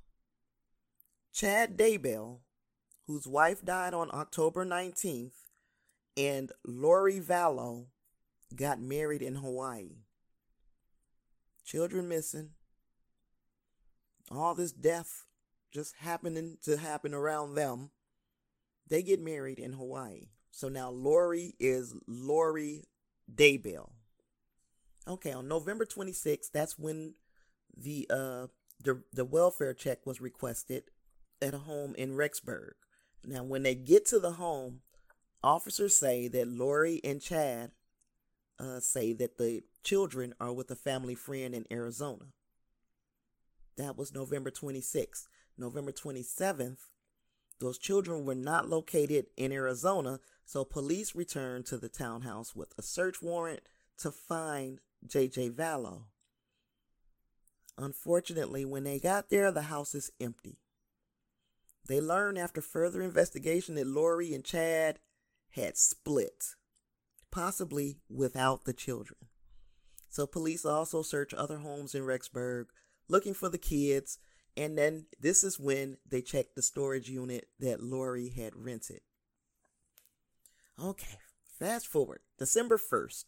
[1.34, 2.38] Chad Daybell,
[3.06, 5.32] whose wife died on October 19th,
[6.16, 7.86] and Lori Vallow
[8.56, 9.96] got married in Hawaii.
[11.64, 12.50] Children missing.
[14.30, 15.26] All this death
[15.70, 17.90] just happening to happen around them.
[18.88, 20.28] They get married in Hawaii.
[20.50, 22.84] So now Lori is Lori
[23.32, 23.90] Daybell.
[25.06, 27.14] Okay, on November 26th, that's when
[27.76, 28.46] the uh
[28.82, 30.84] the the welfare check was requested
[31.40, 32.72] at a home in Rexburg.
[33.24, 34.80] Now, when they get to the home,
[35.42, 37.72] officers say that Lori and Chad
[38.58, 42.26] uh, say that the children are with a family friend in Arizona.
[43.76, 45.26] That was November 26th.
[45.60, 46.88] November 27th,
[47.60, 52.82] those children were not located in Arizona, so police returned to the townhouse with a
[52.82, 53.60] search warrant
[53.98, 55.50] to find J.J.
[55.50, 56.04] Vallow.
[57.76, 60.58] Unfortunately, when they got there, the house is empty.
[61.86, 64.98] They learned after further investigation that Lori and Chad
[65.50, 66.56] had split,
[67.30, 69.18] possibly without the children.
[70.08, 72.66] So police also search other homes in Rexburg
[73.08, 74.18] looking for the kids,
[74.56, 79.00] and then this is when they check the storage unit that Lori had rented.
[80.82, 81.18] Okay,
[81.58, 83.24] fast forward, December 1st.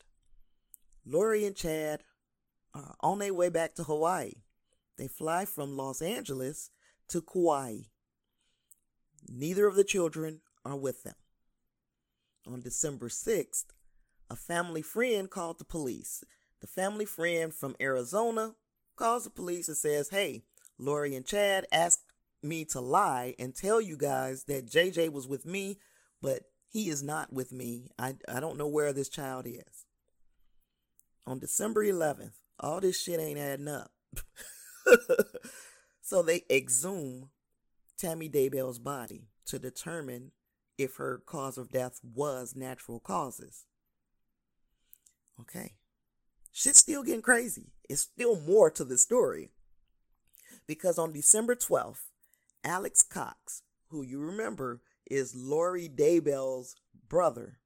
[1.04, 2.02] Lori and Chad
[2.74, 4.32] are on their way back to Hawaii.
[4.96, 6.70] They fly from Los Angeles
[7.08, 7.78] to Kauai.
[9.28, 11.14] Neither of the children are with them.
[12.46, 13.66] On December 6th,
[14.30, 16.24] a family friend called the police.
[16.60, 18.54] The family friend from Arizona
[18.96, 20.44] calls the police and says, Hey,
[20.78, 22.04] Lori and Chad asked
[22.42, 25.78] me to lie and tell you guys that JJ was with me,
[26.20, 27.90] but he is not with me.
[27.98, 29.84] I, I don't know where this child is.
[31.26, 33.92] On December 11th, all this shit ain't adding up.
[36.00, 37.30] so they exhume
[37.98, 40.32] Tammy Daybell's body to determine
[40.78, 43.66] if her cause of death was natural causes.
[45.40, 45.74] Okay.
[46.52, 47.72] Shit's still getting crazy.
[47.88, 49.50] It's still more to the story.
[50.66, 52.10] Because on December 12th,
[52.64, 56.76] Alex Cox, who you remember is Lori Daybell's
[57.08, 57.58] brother,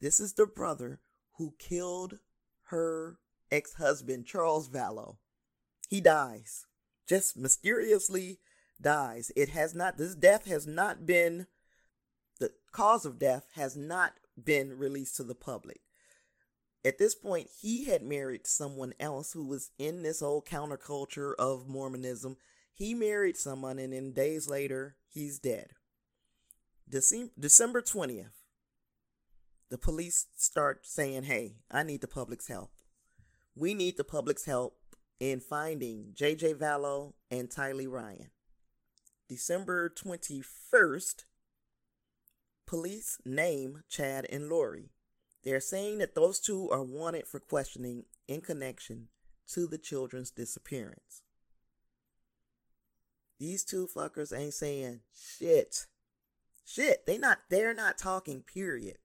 [0.00, 1.00] this is the brother
[1.36, 2.18] who killed
[2.64, 3.18] her
[3.50, 5.16] ex husband, Charles Vallow.
[5.88, 6.66] He dies.
[7.06, 8.40] Just mysteriously
[8.80, 9.30] dies.
[9.36, 11.46] It has not, this death has not been,
[12.40, 15.80] the cause of death has not been released to the public.
[16.84, 21.68] At this point, he had married someone else who was in this old counterculture of
[21.68, 22.36] Mormonism.
[22.74, 25.68] He married someone, and then days later, he's dead.
[26.88, 28.42] December 20th,
[29.70, 32.72] the police start saying, Hey, I need the public's help.
[33.54, 34.76] We need the public's help
[35.20, 38.30] in finding JJ Vallow and Tylee Ryan.
[39.28, 41.24] December 21st,
[42.66, 44.90] police name Chad and Lori.
[45.44, 49.08] They're saying that those two are wanted for questioning in connection
[49.48, 51.22] to the children's disappearance.
[53.38, 55.86] These two fuckers ain't saying shit.
[56.64, 58.98] Shit, they not they're not talking period.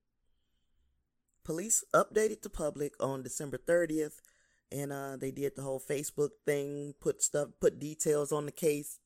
[1.44, 4.20] Police updated the public on December 30th
[4.72, 9.00] and uh, they did the whole Facebook thing, put stuff, put details on the case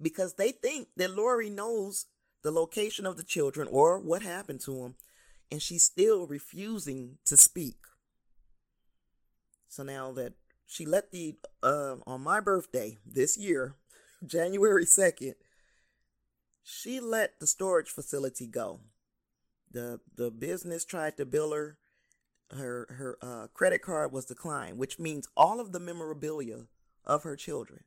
[0.00, 2.06] because they think that Lori knows
[2.42, 4.94] the location of the children or what happened to them,
[5.50, 7.76] and she's still refusing to speak.
[9.68, 10.34] So now that
[10.66, 13.74] she let the uh, on my birthday this year,
[14.26, 15.34] January second,
[16.62, 18.80] she let the storage facility go.
[19.70, 21.78] the The business tried to bill her.
[22.52, 26.66] Her her uh, credit card was declined, which means all of the memorabilia
[27.04, 27.84] of her children,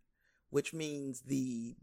[0.49, 1.76] which means the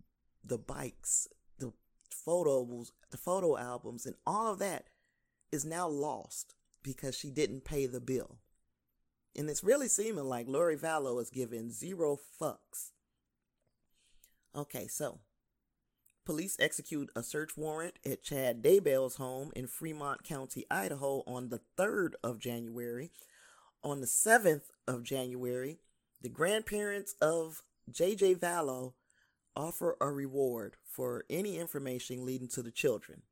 [0.43, 1.29] the bikes,
[1.59, 1.73] the
[2.11, 4.87] photos, the photo albums, and all of that
[5.53, 8.39] is now lost because she didn't pay the bill.
[9.37, 12.91] And it's really seeming like Lori Vallow is giving zero fucks.
[14.55, 15.21] Okay, so
[16.25, 21.61] police execute a search warrant at Chad Daybell's home in Fremont County, Idaho on the
[21.79, 23.11] 3rd of January.
[23.83, 25.79] On the 7th of January,
[26.21, 28.95] the grandparents of JJ Vallow
[29.57, 33.23] offer a reward for any information leading to the children.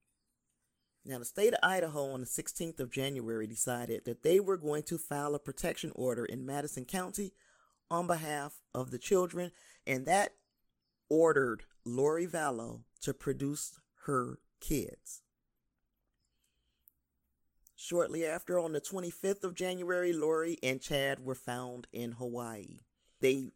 [1.09, 4.83] Now, the state of Idaho on the 16th of January decided that they were going
[4.85, 7.33] to file a protection order in Madison County
[7.91, 9.51] on behalf of the children,
[9.87, 10.35] and that
[11.09, 15.23] ordered Lori Vallow to produce her kids.
[17.75, 22.81] Shortly after, on the 25th of January, Lori and Chad were found in Hawaii.
[23.23, 23.53] They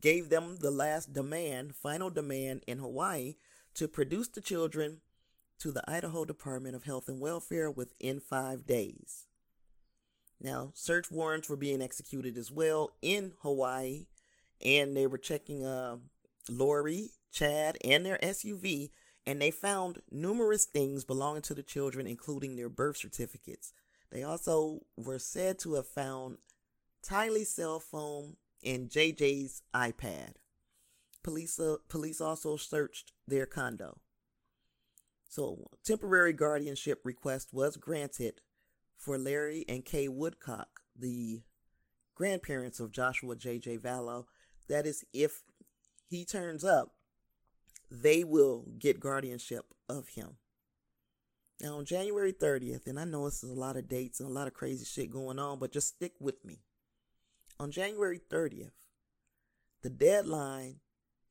[0.00, 3.34] gave them the last demand, final demand in Hawaii
[3.74, 5.02] to produce the children
[5.58, 9.26] to the Idaho Department of Health and Welfare within five days.
[10.40, 14.06] Now, search warrants were being executed as well in Hawaii,
[14.64, 15.96] and they were checking uh,
[16.48, 18.90] Lori, Chad, and their SUV,
[19.26, 23.72] and they found numerous things belonging to the children, including their birth certificates.
[24.10, 26.38] They also were said to have found
[27.04, 30.34] Tylee's cell phone and JJ's iPad.
[31.22, 33.98] Police, uh, police also searched their condo.
[35.28, 38.40] So, temporary guardianship request was granted
[38.96, 41.42] for Larry and Kay Woodcock, the
[42.14, 43.78] grandparents of Joshua J.J.
[43.78, 44.24] Vallow.
[44.68, 45.42] That is, if
[46.08, 46.94] he turns up,
[47.90, 50.36] they will get guardianship of him.
[51.60, 54.32] Now, on January 30th, and I know this is a lot of dates and a
[54.32, 56.60] lot of crazy shit going on, but just stick with me.
[57.60, 58.70] On January 30th,
[59.82, 60.76] the deadline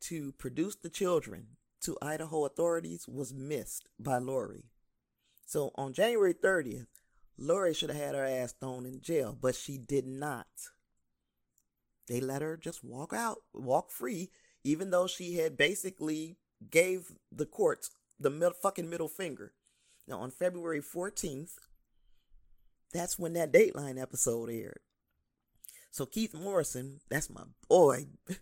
[0.01, 1.47] to produce the children
[1.81, 4.65] to Idaho authorities was missed by Lori.
[5.45, 6.87] So on January 30th,
[7.37, 10.47] Lori should have had her ass thrown in jail, but she did not.
[12.07, 14.29] They let her just walk out, walk free,
[14.63, 16.37] even though she had basically
[16.71, 19.53] gave the courts the mid- fucking middle finger.
[20.07, 21.55] Now on February 14th,
[22.93, 24.79] that's when that Dateline episode aired.
[25.91, 28.07] So Keith Morrison, that's my boy.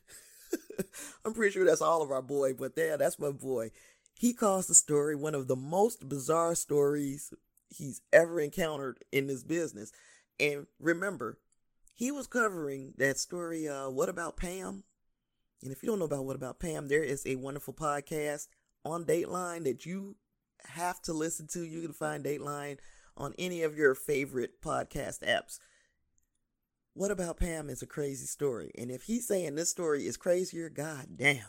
[1.26, 3.72] I'm pretty sure that's all of our boy, but yeah, that's my boy.
[4.14, 7.34] He calls the story one of the most bizarre stories
[7.70, 9.92] he's ever encountered in this business.
[10.40, 11.38] And remember,
[11.94, 14.84] he was covering that story, uh, What About Pam?
[15.62, 18.48] And if you don't know about What About Pam, there is a wonderful podcast
[18.84, 20.16] on Dateline that you
[20.68, 21.64] have to listen to.
[21.64, 22.78] You can find Dateline
[23.18, 25.60] on any of your favorite podcast apps.
[26.98, 28.72] What About Pam is a crazy story.
[28.78, 31.44] And if he's saying this story is crazier, god damn.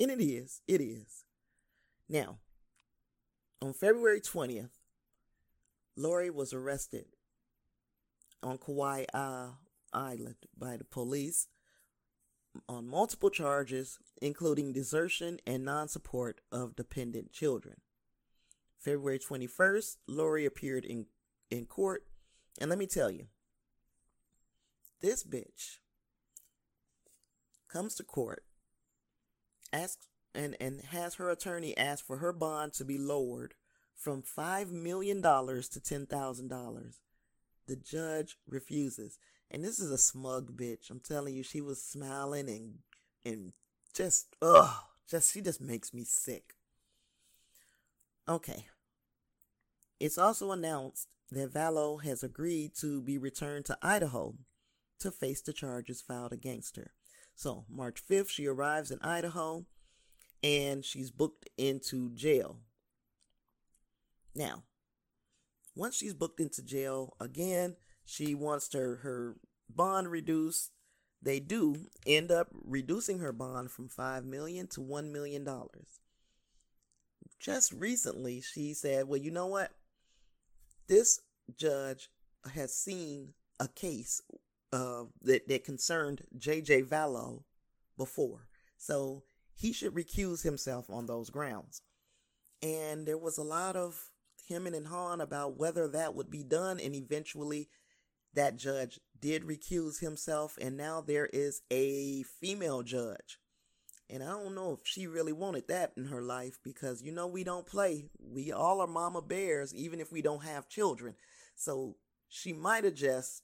[0.00, 0.62] And it is.
[0.66, 1.24] It is.
[2.08, 2.38] Now,
[3.60, 4.70] on February 20th,
[5.94, 7.04] Lori was arrested
[8.42, 9.48] on Kauai uh,
[9.92, 11.48] Island by the police
[12.66, 17.74] on multiple charges, including desertion and non support of dependent children.
[18.78, 21.04] February 21st, Lori appeared in,
[21.50, 22.06] in court.
[22.58, 23.26] And let me tell you,
[25.00, 25.78] this bitch
[27.68, 28.44] comes to court,
[29.72, 33.54] asks and, and has her attorney ask for her bond to be lowered
[33.94, 36.94] from $5 million to $10,000.
[37.66, 39.18] The judge refuses.
[39.50, 40.90] And this is a smug bitch.
[40.90, 42.78] I'm telling you, she was smiling and
[43.24, 43.52] and
[43.94, 44.74] just ugh,
[45.10, 46.54] just she just makes me sick.
[48.28, 48.66] Okay.
[50.00, 54.34] It's also announced that Vallow has agreed to be returned to Idaho
[55.00, 56.92] to face the charges filed against her.
[57.34, 59.64] So, March 5th, she arrives in Idaho
[60.42, 62.58] and she's booked into jail.
[64.34, 64.64] Now,
[65.74, 69.36] once she's booked into jail again, she wants her, her
[69.68, 70.72] bond reduced.
[71.22, 76.00] They do end up reducing her bond from 5 million to 1 million dollars.
[77.40, 79.72] Just recently, she said, "Well, you know what?
[80.88, 81.20] This
[81.56, 82.10] judge
[82.54, 84.20] has seen a case
[84.72, 86.82] uh, that that concerned J.J.
[86.82, 87.42] Vallow
[87.96, 89.22] before, so
[89.54, 91.82] he should recuse himself on those grounds."
[92.62, 94.10] And there was a lot of
[94.48, 97.68] hemming and hawing about whether that would be done, and eventually
[98.34, 103.38] that judge did recuse himself, and now there is a female judge.
[104.10, 107.26] And I don't know if she really wanted that in her life because you know
[107.26, 108.06] we don't play.
[108.18, 111.14] We all are mama bears, even if we don't have children.
[111.54, 111.96] So
[112.28, 113.42] she might have just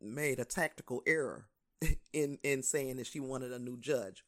[0.00, 1.46] made a tactical error
[2.12, 4.24] in in saying that she wanted a new judge.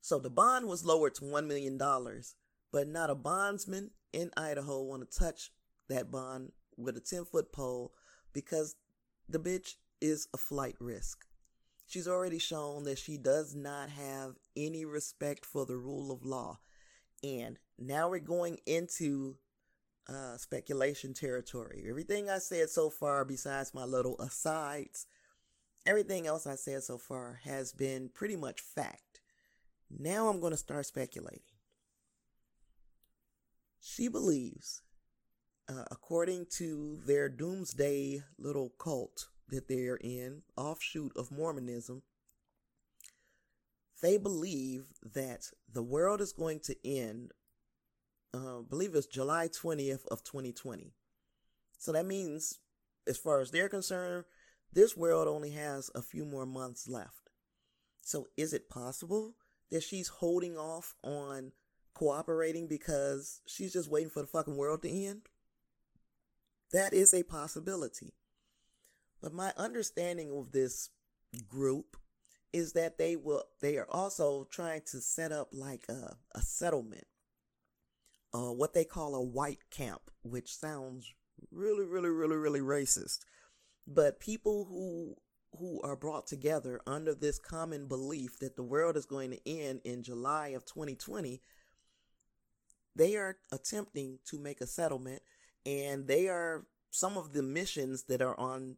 [0.00, 2.34] So the bond was lowered to one million dollars,
[2.72, 5.50] but not a bondsman in Idaho want to touch
[5.88, 7.92] that bond with a ten foot pole
[8.32, 8.76] because
[9.28, 11.26] the bitch is a flight risk.
[11.86, 16.60] She's already shown that she does not have any respect for the rule of law.
[17.22, 19.36] And now we're going into
[20.10, 21.84] uh, speculation territory.
[21.88, 25.06] Everything I said so far, besides my little asides,
[25.86, 29.20] everything else I said so far has been pretty much fact.
[29.88, 31.40] Now I'm going to start speculating.
[33.80, 34.82] She believes
[35.70, 42.02] uh, according to their doomsday little cult that they're in, offshoot of Mormonism,
[44.02, 47.32] they believe that the world is going to end,
[48.34, 50.92] uh, believe it's July 20th of 2020.
[51.78, 52.58] So that means,
[53.06, 54.24] as far as they're concerned,
[54.72, 57.30] this world only has a few more months left.
[58.02, 59.34] So is it possible
[59.70, 61.52] that she's holding off on
[61.94, 65.22] cooperating because she's just waiting for the fucking world to end?
[66.72, 68.14] That is a possibility.
[69.20, 70.90] But my understanding of this
[71.48, 71.96] group
[72.52, 77.04] is that they will they are also trying to set up like a, a settlement.
[78.32, 81.12] Uh, what they call a white camp, which sounds
[81.50, 83.20] really, really, really, really racist.
[83.86, 85.16] But people who
[85.58, 89.80] who are brought together under this common belief that the world is going to end
[89.84, 91.40] in July of 2020,
[92.94, 95.22] they are attempting to make a settlement
[95.66, 98.76] and they are some of the missions that are on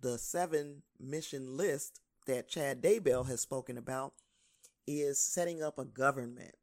[0.00, 4.14] the seven mission list that Chad Daybell has spoken about
[4.86, 6.54] is setting up a government,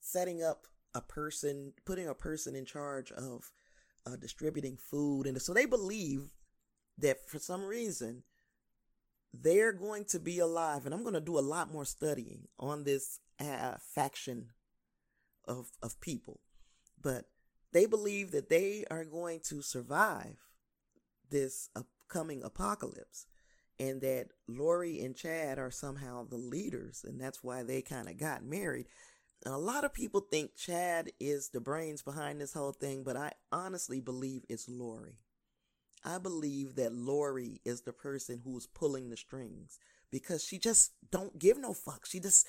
[0.00, 3.52] setting up a person, putting a person in charge of
[4.06, 5.26] uh, distributing food.
[5.26, 6.30] And so they believe
[6.98, 8.22] that for some reason,
[9.32, 10.84] they're going to be alive.
[10.84, 14.50] And I'm going to do a lot more studying on this uh, faction
[15.46, 16.40] of of people,
[17.00, 17.26] but
[17.72, 20.38] they believe that they are going to survive
[21.30, 23.26] this upcoming apocalypse
[23.78, 28.16] and that Lori and Chad are somehow the leaders, and that's why they kind of
[28.16, 28.86] got married.
[29.44, 33.16] And a lot of people think Chad is the brains behind this whole thing, but
[33.16, 35.18] I honestly believe it's Lori.
[36.04, 39.78] I believe that Lori is the person who's pulling the strings
[40.10, 42.06] because she just don't give no fuck.
[42.06, 42.46] She just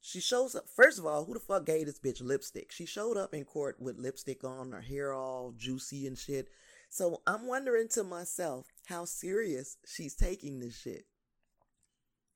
[0.00, 0.68] she shows up.
[0.68, 2.70] First of all, who the fuck gave this bitch lipstick?
[2.70, 6.48] She showed up in court with lipstick on, her hair all juicy and shit.
[6.90, 11.06] So I'm wondering to myself how serious she's taking this shit.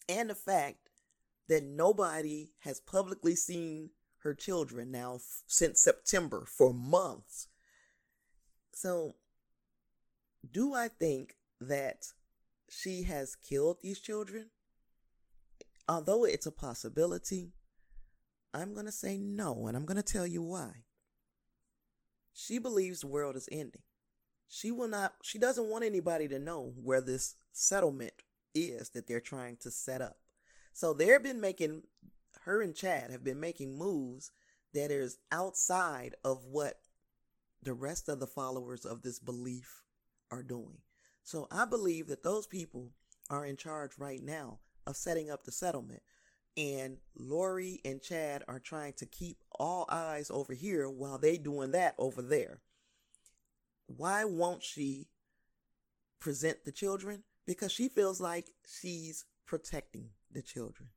[0.09, 0.88] And the fact
[1.49, 3.91] that nobody has publicly seen
[4.23, 7.49] her children now f- since September for months.
[8.75, 9.17] So,
[10.51, 12.07] do I think that
[12.69, 14.51] she has killed these children?
[15.89, 17.53] Although it's a possibility,
[18.53, 20.85] I'm going to say no, and I'm going to tell you why.
[22.33, 23.83] She believes the world is ending
[24.49, 28.15] she will not she doesn't want anybody to know where this settlement
[28.55, 30.17] is that they're trying to set up
[30.79, 31.83] so they've been making
[32.43, 34.31] her and chad have been making moves
[34.75, 36.75] that is outside of what
[37.61, 39.83] the rest of the followers of this belief
[40.31, 40.79] are doing.
[41.25, 42.93] So i believe that those people
[43.29, 46.01] are in charge right now of setting up the settlement.
[46.57, 51.73] And Lori and Chad are trying to keep all eyes over here while they doing
[51.73, 52.61] that over there.
[53.89, 55.09] Why won't she
[56.21, 57.25] present the children?
[57.47, 60.91] Because she feels like she's protecting the children.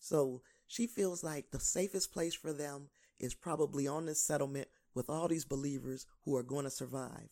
[0.00, 2.88] So she feels like the safest place for them
[3.18, 7.28] is probably on this settlement with all these believers who are going to survive.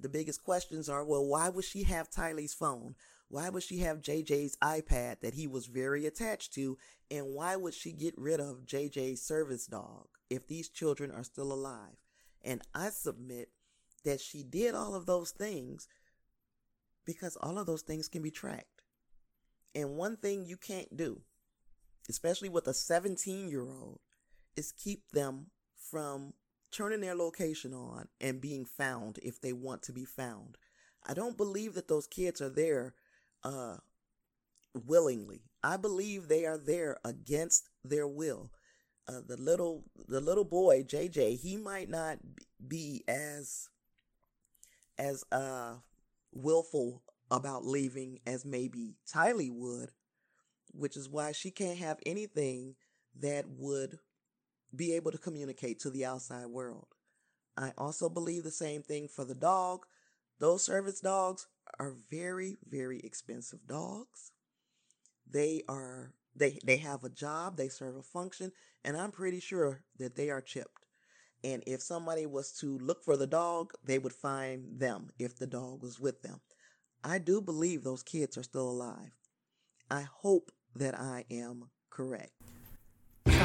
[0.00, 2.94] The biggest questions are well, why would she have Tylee's phone?
[3.28, 6.76] Why would she have JJ's iPad that he was very attached to?
[7.10, 11.52] And why would she get rid of JJ's service dog if these children are still
[11.52, 11.96] alive?
[12.42, 13.48] And I submit
[14.04, 15.88] that she did all of those things
[17.04, 18.73] because all of those things can be tracked.
[19.74, 21.22] And one thing you can't do,
[22.08, 24.00] especially with a 17 year old,
[24.56, 25.46] is keep them
[25.76, 26.34] from
[26.70, 30.56] turning their location on and being found if they want to be found.
[31.06, 32.94] I don't believe that those kids are there
[33.42, 33.76] uh,
[34.74, 35.42] willingly.
[35.62, 38.50] I believe they are there against their will.
[39.06, 42.18] Uh, the little the little boy JJ, he might not
[42.66, 43.68] be as
[44.98, 45.74] as uh
[46.32, 49.90] willful about leaving as maybe Tylee would,
[50.72, 52.74] which is why she can't have anything
[53.20, 53.98] that would
[54.74, 56.88] be able to communicate to the outside world.
[57.56, 59.86] I also believe the same thing for the dog.
[60.40, 61.46] Those service dogs
[61.78, 64.32] are very, very expensive dogs.
[65.30, 68.52] They are they they have a job, they serve a function,
[68.84, 70.86] and I'm pretty sure that they are chipped.
[71.44, 75.46] And if somebody was to look for the dog, they would find them if the
[75.46, 76.40] dog was with them.
[77.06, 79.12] I do believe those kids are still alive.
[79.90, 82.32] I hope that I am correct.
[83.28, 83.44] So,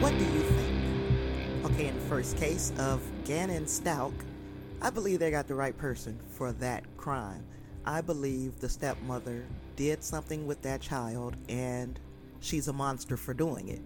[0.00, 1.64] what do you think?
[1.64, 4.12] Okay, in the first case of Gannon Stauch,
[4.82, 7.46] I believe they got the right person for that crime.
[7.86, 11.98] I believe the stepmother did something with that child and
[12.40, 13.80] she's a monster for doing it.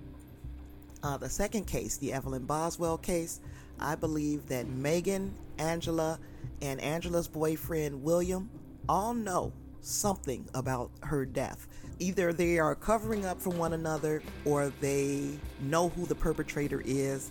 [1.04, 3.40] Uh, the second case, the Evelyn Boswell case,
[3.78, 6.18] I believe that Megan, Angela,
[6.60, 8.50] and Angela's boyfriend William
[8.88, 11.66] all know something about her death.
[11.98, 15.30] Either they are covering up for one another or they
[15.60, 17.30] know who the perpetrator is.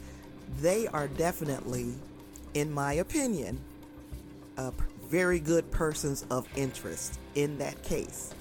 [0.59, 1.93] They are definitely,
[2.53, 3.59] in my opinion,
[4.57, 4.71] uh,
[5.07, 8.33] very good persons of interest in that case.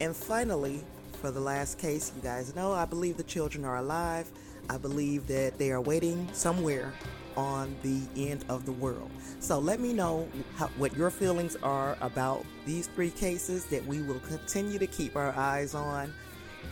[0.00, 0.82] And finally,
[1.20, 4.30] for the last case, you guys know I believe the children are alive.
[4.68, 6.92] I believe that they are waiting somewhere
[7.36, 9.10] on the end of the world.
[9.40, 14.02] So let me know how, what your feelings are about these three cases that we
[14.02, 16.12] will continue to keep our eyes on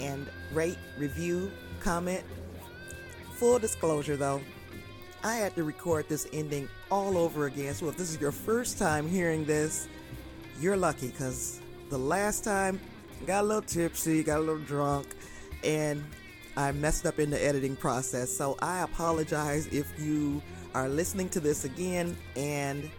[0.01, 1.51] and rate, review,
[1.81, 2.23] comment.
[3.35, 4.41] Full disclosure though,
[5.23, 7.75] I had to record this ending all over again.
[7.75, 9.89] So if this is your first time hearing this,
[10.61, 12.81] you're lucky because the last time
[13.27, 15.09] got a little tipsy, got a little drunk,
[15.65, 16.03] and
[16.61, 18.31] I messed up in the editing process.
[18.31, 20.43] So I apologize if you
[20.75, 22.91] are listening to this again and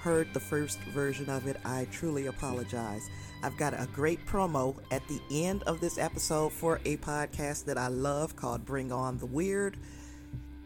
[0.00, 1.58] heard the first version of it.
[1.64, 3.08] I truly apologize.
[3.44, 7.78] I've got a great promo at the end of this episode for a podcast that
[7.78, 9.76] I love called Bring On the Weird.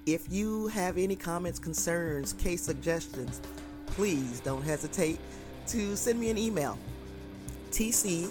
[0.07, 3.43] If you have any comments, concerns, case suggestions,
[3.89, 5.21] please don't hesitate
[5.67, 6.79] to send me an email.
[7.73, 8.31] TCBYTB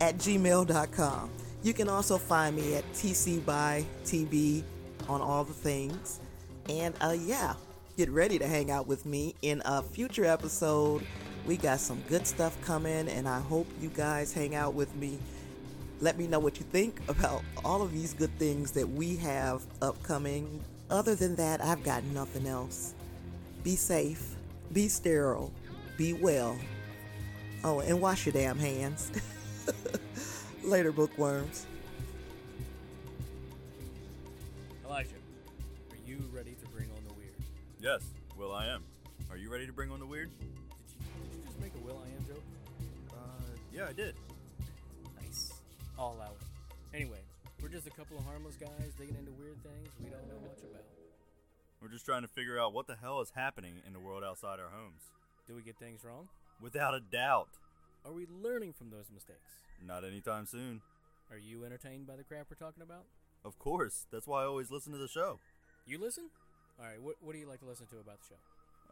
[0.00, 1.30] at gmail.com.
[1.62, 4.62] You can also find me at TC by TB
[5.08, 6.20] on all the things.
[6.68, 7.54] And uh, yeah,
[7.96, 11.04] get ready to hang out with me in a future episode.
[11.46, 15.18] We got some good stuff coming, and I hope you guys hang out with me.
[16.00, 19.62] Let me know what you think about all of these good things that we have
[19.82, 20.62] upcoming.
[20.90, 22.94] Other than that, I've got nothing else.
[23.64, 24.36] Be safe,
[24.72, 25.52] be sterile,
[25.96, 26.56] be well.
[27.64, 29.10] Oh, and wash your damn hands.
[30.68, 31.64] Later, bookworms.
[34.84, 35.08] Elijah,
[35.90, 37.32] are you ready to bring on the weird?
[37.80, 38.02] Yes,
[38.36, 38.84] Will I am.
[39.30, 40.28] Are you ready to bring on the weird?
[40.38, 40.52] Did you,
[41.22, 42.42] did you just make a Will I Am joke?
[43.10, 43.16] Uh,
[43.72, 44.14] yeah, I did.
[45.22, 45.54] Nice.
[45.98, 46.94] I'll allow it.
[46.94, 47.20] Anyway,
[47.62, 50.58] we're just a couple of harmless guys digging into weird things we don't know much
[50.70, 50.84] about.
[51.80, 54.60] We're just trying to figure out what the hell is happening in the world outside
[54.60, 55.00] our homes.
[55.46, 56.28] Do we get things wrong?
[56.60, 57.48] Without a doubt.
[58.04, 59.62] Are we learning from those mistakes?
[59.84, 60.80] Not anytime soon.
[61.30, 63.04] Are you entertained by the crap we're talking about?
[63.44, 64.06] Of course.
[64.10, 65.38] That's why I always listen to the show.
[65.86, 66.30] You listen?
[66.78, 68.40] Alright, what, what do you like to listen to about the show?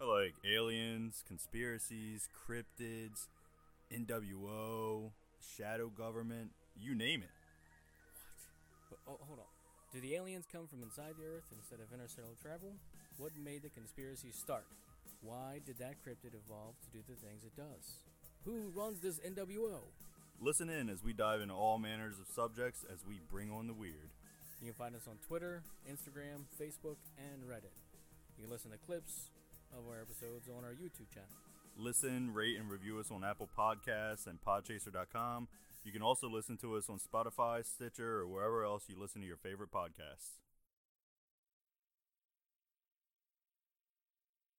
[0.01, 3.29] I like aliens, conspiracies, cryptids,
[3.93, 7.31] NWO, shadow government, you name it.
[8.91, 9.47] But, oh, hold on.
[9.93, 12.75] Do the aliens come from inside the Earth instead of interstellar travel?
[13.19, 14.67] What made the conspiracy start?
[15.23, 18.03] Why did that cryptid evolve to do the things it does?
[18.47, 19.81] Who runs this NWO?
[20.41, 23.75] Listen in as we dive into all manners of subjects as we bring on the
[23.75, 24.11] weird.
[24.61, 27.75] You can find us on Twitter, Instagram, Facebook, and Reddit.
[28.39, 29.31] You can listen to clips
[29.77, 31.29] of our episodes on our YouTube channel.
[31.77, 35.49] Listen, rate, and review us on Apple Podcasts and Podchaser.com.
[35.83, 39.27] You can also listen to us on Spotify, Stitcher, or wherever else you listen to
[39.27, 40.46] your favorite podcasts.